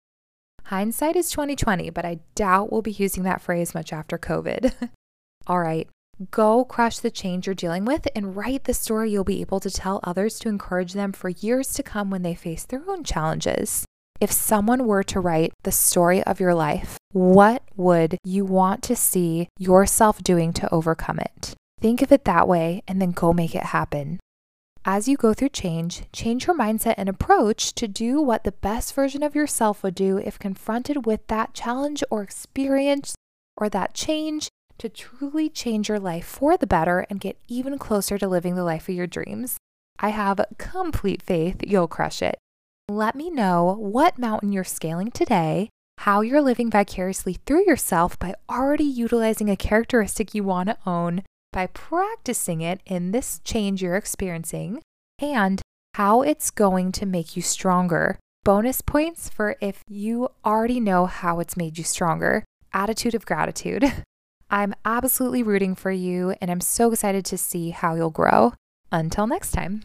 Hindsight 0.65 1.15
is 1.15 1.31
2020, 1.31 1.89
but 1.91 2.03
I 2.03 2.19
doubt 2.35 2.71
we'll 2.71 2.81
be 2.81 2.91
using 2.91 3.23
that 3.23 3.41
phrase 3.41 3.73
much 3.73 3.93
after 3.93 4.17
COVID. 4.17 4.89
All 5.47 5.61
right, 5.61 5.87
go 6.31 6.65
crush 6.65 6.99
the 6.99 7.11
change 7.11 7.47
you're 7.47 7.53
dealing 7.53 7.85
with 7.85 8.07
and 8.15 8.35
write 8.35 8.63
the 8.63 8.73
story 8.73 9.11
you'll 9.11 9.23
be 9.23 9.41
able 9.41 9.59
to 9.59 9.69
tell 9.69 9.99
others 10.03 10.39
to 10.39 10.49
encourage 10.49 10.93
them 10.93 11.11
for 11.11 11.29
years 11.29 11.73
to 11.73 11.83
come 11.83 12.09
when 12.09 12.23
they 12.23 12.35
face 12.35 12.65
their 12.65 12.83
own 12.89 13.03
challenges. 13.03 13.85
If 14.19 14.31
someone 14.31 14.87
were 14.87 15.03
to 15.03 15.19
write 15.19 15.53
the 15.63 15.71
story 15.71 16.23
of 16.23 16.39
your 16.39 16.55
life, 16.55 16.97
what 17.11 17.63
would 17.75 18.17
you 18.23 18.45
want 18.45 18.81
to 18.83 18.95
see 18.95 19.47
yourself 19.59 20.23
doing 20.23 20.53
to 20.53 20.73
overcome 20.73 21.19
it? 21.19 21.53
Think 21.79 22.01
of 22.01 22.11
it 22.11 22.25
that 22.25 22.47
way 22.47 22.81
and 22.87 23.01
then 23.01 23.11
go 23.11 23.31
make 23.31 23.53
it 23.53 23.63
happen. 23.63 24.19
As 24.83 25.07
you 25.07 25.17
go 25.17 25.33
through 25.33 25.49
change, 25.49 26.03
change 26.13 26.47
your 26.47 26.57
mindset 26.57 26.95
and 26.97 27.09
approach 27.09 27.75
to 27.75 27.87
do 27.87 28.21
what 28.21 28.43
the 28.43 28.53
best 28.53 28.95
version 28.95 29.21
of 29.21 29.35
yourself 29.35 29.83
would 29.83 29.95
do 29.95 30.17
if 30.17 30.39
confronted 30.39 31.05
with 31.05 31.27
that 31.27 31.53
challenge 31.53 32.03
or 32.09 32.23
experience 32.23 33.13
or 33.57 33.69
that 33.69 33.93
change 33.93 34.49
to 34.79 34.89
truly 34.89 35.49
change 35.49 35.89
your 35.89 35.99
life 35.99 36.25
for 36.25 36.57
the 36.57 36.67
better 36.67 37.05
and 37.09 37.19
get 37.19 37.37
even 37.47 37.77
closer 37.77 38.17
to 38.17 38.27
living 38.27 38.55
the 38.55 38.63
life 38.63 38.87
of 38.89 38.95
your 38.95 39.07
dreams. 39.07 39.57
I 39.99 40.09
have 40.09 40.39
complete 40.57 41.21
faith 41.21 41.57
you'll 41.65 41.87
crush 41.87 42.21
it. 42.21 42.37
Let 42.89 43.15
me 43.15 43.29
know 43.29 43.75
what 43.77 44.17
mountain 44.17 44.51
you're 44.51 44.63
scaling 44.63 45.11
today, 45.11 45.69
how 45.99 46.21
you're 46.21 46.41
living 46.41 46.69
vicariously 46.69 47.37
through 47.45 47.65
yourself 47.65 48.17
by 48.19 48.35
already 48.49 48.83
utilizing 48.83 49.49
a 49.49 49.55
characteristic 49.57 50.33
you 50.33 50.43
want 50.43 50.69
to 50.69 50.77
own 50.85 51.23
by 51.51 51.67
practicing 51.67 52.61
it 52.61 52.81
in 52.85 53.11
this 53.11 53.39
change 53.43 53.81
you're 53.81 53.95
experiencing 53.95 54.81
and 55.19 55.61
how 55.95 56.21
it's 56.21 56.51
going 56.51 56.91
to 56.91 57.05
make 57.05 57.35
you 57.35 57.41
stronger. 57.41 58.19
Bonus 58.43 58.81
points 58.81 59.27
for 59.27 59.55
if 59.59 59.81
you 59.89 60.29
already 60.45 60.79
know 60.79 61.07
how 61.07 61.39
it's 61.39 61.57
made 61.57 61.77
you 61.77 61.83
stronger. 61.83 62.43
Attitude 62.73 63.15
of 63.15 63.25
gratitude. 63.25 63.91
I'm 64.49 64.73
absolutely 64.85 65.43
rooting 65.43 65.75
for 65.75 65.91
you 65.91 66.35
and 66.41 66.49
I'm 66.49 66.61
so 66.61 66.91
excited 66.91 67.25
to 67.25 67.37
see 67.37 67.71
how 67.71 67.95
you'll 67.95 68.09
grow. 68.09 68.53
Until 68.91 69.27
next 69.27 69.51
time. 69.51 69.83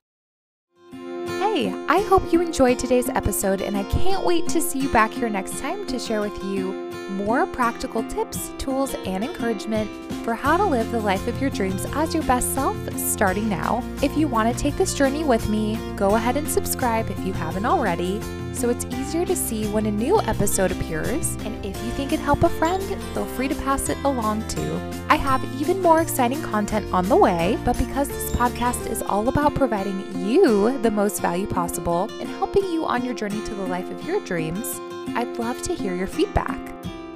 Hey, 0.93 1.73
I 1.89 2.05
hope 2.09 2.33
you 2.33 2.41
enjoyed 2.41 2.79
today's 2.79 3.09
episode 3.09 3.61
and 3.61 3.77
I 3.77 3.83
can't 3.85 4.25
wait 4.25 4.49
to 4.49 4.61
see 4.61 4.79
you 4.79 4.93
back 4.93 5.13
here 5.13 5.29
next 5.29 5.61
time 5.61 5.87
to 5.89 5.99
share 5.99 6.21
with 6.21 6.37
you 6.45 6.82
more 7.11 7.47
practical 7.47 8.03
tips, 8.09 8.51
tools, 8.59 8.95
and 9.07 9.25
encouragement 9.25 9.91
for 10.25 10.35
how 10.35 10.57
to 10.57 10.65
live 10.65 10.91
the 10.91 11.01
life 11.01 11.27
of 11.27 11.41
your 11.41 11.51
dreams 11.51 11.87
as 11.95 12.15
your 12.15 12.23
best 12.25 12.55
self 12.55 12.77
starting 12.97 13.49
now. 13.49 13.83
If 14.03 14.17
you 14.17 14.29
want 14.29 14.55
to 14.55 14.63
take 14.63 14.77
this 14.77 14.95
journey 14.95 15.25
with 15.25 15.49
me, 15.49 15.79
go 15.97 16.15
ahead 16.15 16.37
and 16.37 16.49
subscribe 16.49 17.11
if 17.11 17.19
you 17.21 17.33
haven't 17.33 17.67
already 17.67 18.21
so 18.55 18.69
it's 18.69 18.85
easier 18.87 19.25
to 19.25 19.35
see 19.35 19.67
when 19.69 19.87
a 19.87 19.91
new 19.91 20.21
episode 20.21 20.71
appears. 20.73 21.35
And 21.45 21.65
if 21.65 21.77
you 21.83 21.91
think 21.93 22.13
it'd 22.13 22.25
help 22.25 22.43
a 22.43 22.49
friend, 22.49 22.83
feel 23.15 23.25
free 23.25 23.49
to 23.49 23.55
pass 23.57 23.89
it 23.89 23.99
along 24.05 24.47
too. 24.49 24.81
I 25.09 25.17
have 25.17 25.43
even 25.61 25.83
more 25.83 26.01
exciting 26.01 26.41
content 26.43 26.93
on 26.93 27.09
the 27.09 27.17
way, 27.17 27.59
but 27.65 27.79
because 27.79 28.09
this 28.09 28.31
podcast 28.33 28.87
is 28.87 29.03
all 29.03 29.29
about 29.29 29.55
providing 29.55 30.05
you 30.29 30.79
the 30.79 30.91
most 30.91 31.21
value 31.21 31.47
possible 31.47 32.09
and 32.21 32.29
helping 32.29 32.65
you 32.65 32.85
on 32.85 33.05
your 33.05 33.15
journey 33.15 33.43
to 33.45 33.55
the 33.55 33.67
life 33.67 33.91
of 33.91 34.05
your 34.05 34.21
dreams, 34.25 34.81
I'd 35.17 35.39
love 35.39 35.63
to 35.63 35.75
hear 35.75 35.95
your 35.95 36.07
feedback. 36.07 36.72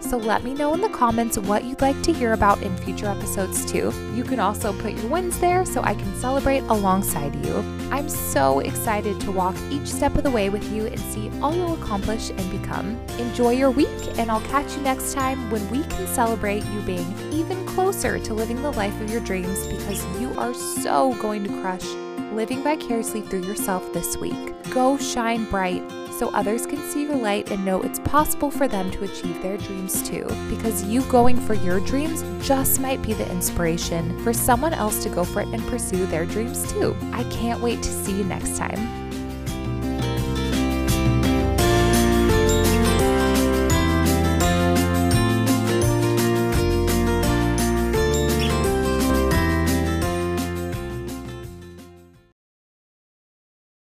So 0.09 0.19
let 0.19 0.45
me 0.45 0.55
know 0.55 0.73
in 0.73 0.81
the 0.81 0.89
comments 0.89 1.37
what 1.37 1.65
you'd 1.65 1.81
like 1.81 2.01
to 2.03 2.13
hear 2.13 2.33
about 2.33 2.63
in 2.63 2.77
future 2.77 3.07
episodes 3.07 3.65
too. 3.65 3.93
You 4.15 4.23
can 4.23 4.39
also 4.39 4.73
put 4.81 4.93
your 4.93 5.11
wins 5.11 5.41
there 5.41 5.65
so 5.65 5.83
I 5.83 5.95
can 5.95 6.15
celebrate 6.21 6.61
alongside 6.69 7.35
you. 7.45 7.57
I'm 7.91 8.09
so 8.09 8.61
excited 8.61 9.21
to 9.23 9.33
walk 9.33 9.57
each 9.69 9.89
step 9.89 10.15
of 10.15 10.23
the 10.23 10.31
way 10.31 10.49
with 10.49 10.71
you 10.73 10.87
and 10.87 11.01
see 11.01 11.29
all 11.41 11.53
you'll 11.53 11.75
accomplish 11.83 12.31
and 12.31 12.51
become. 12.53 12.97
Enjoy 13.19 13.51
your 13.51 13.73
week, 13.73 13.89
and 14.17 14.31
I'll 14.31 14.43
catch 14.43 14.77
you 14.77 14.83
next 14.83 15.13
time 15.13 15.51
when 15.51 15.69
we 15.71 15.83
can 15.83 16.07
celebrate 16.07 16.65
you 16.67 16.81
being 16.83 17.13
even 17.33 17.67
closer 17.67 18.21
to 18.21 18.33
living 18.33 18.63
the 18.63 18.73
life 18.73 18.99
of 19.01 19.11
your 19.11 19.21
dreams 19.23 19.67
because 19.67 20.05
you 20.21 20.33
are 20.39 20.55
so 20.55 21.15
going 21.21 21.43
to 21.43 21.61
crush 21.61 21.85
living 22.33 22.63
vicariously 22.63 23.23
through 23.23 23.43
yourself 23.43 23.93
this 23.93 24.17
week. 24.19 24.55
Go 24.71 24.99
shine 24.99 25.51
bright 25.51 25.83
so 26.19 26.29
others 26.31 26.67
can 26.67 26.81
see 26.91 27.03
your 27.03 27.17
light 27.17 27.51
and 27.51 27.65
know 27.65 27.83
it's 27.83 27.99
possible 28.01 28.51
for 28.51 28.67
them 28.67 28.91
to 28.93 29.05
achieve 29.05 29.41
their 29.43 29.57
dreams 29.59 30.03
too. 30.09 30.27
Because 30.49 30.85
you 30.85 31.03
going 31.03 31.37
for 31.37 31.55
your 31.55 31.81
dreams 31.81 32.25
just 32.47 32.81
might 32.81 33.03
be 33.03 33.13
the 33.13 33.31
inspiration 33.31 34.19
for 34.23 34.33
someone 34.33 34.73
else 34.73 35.03
to 35.03 35.09
go 35.11 35.25
for 35.25 35.43
it 35.43 35.49
and 35.49 35.63
pursue 35.67 36.07
their 36.07 36.27
dreams 36.27 36.71
too. 36.73 36.97
I 37.13 37.25
can't 37.25 37.61
wait 37.61 37.83
to 37.83 37.91
see 37.91 38.17
you 38.17 38.25
next 38.25 38.57
time. 38.57 39.06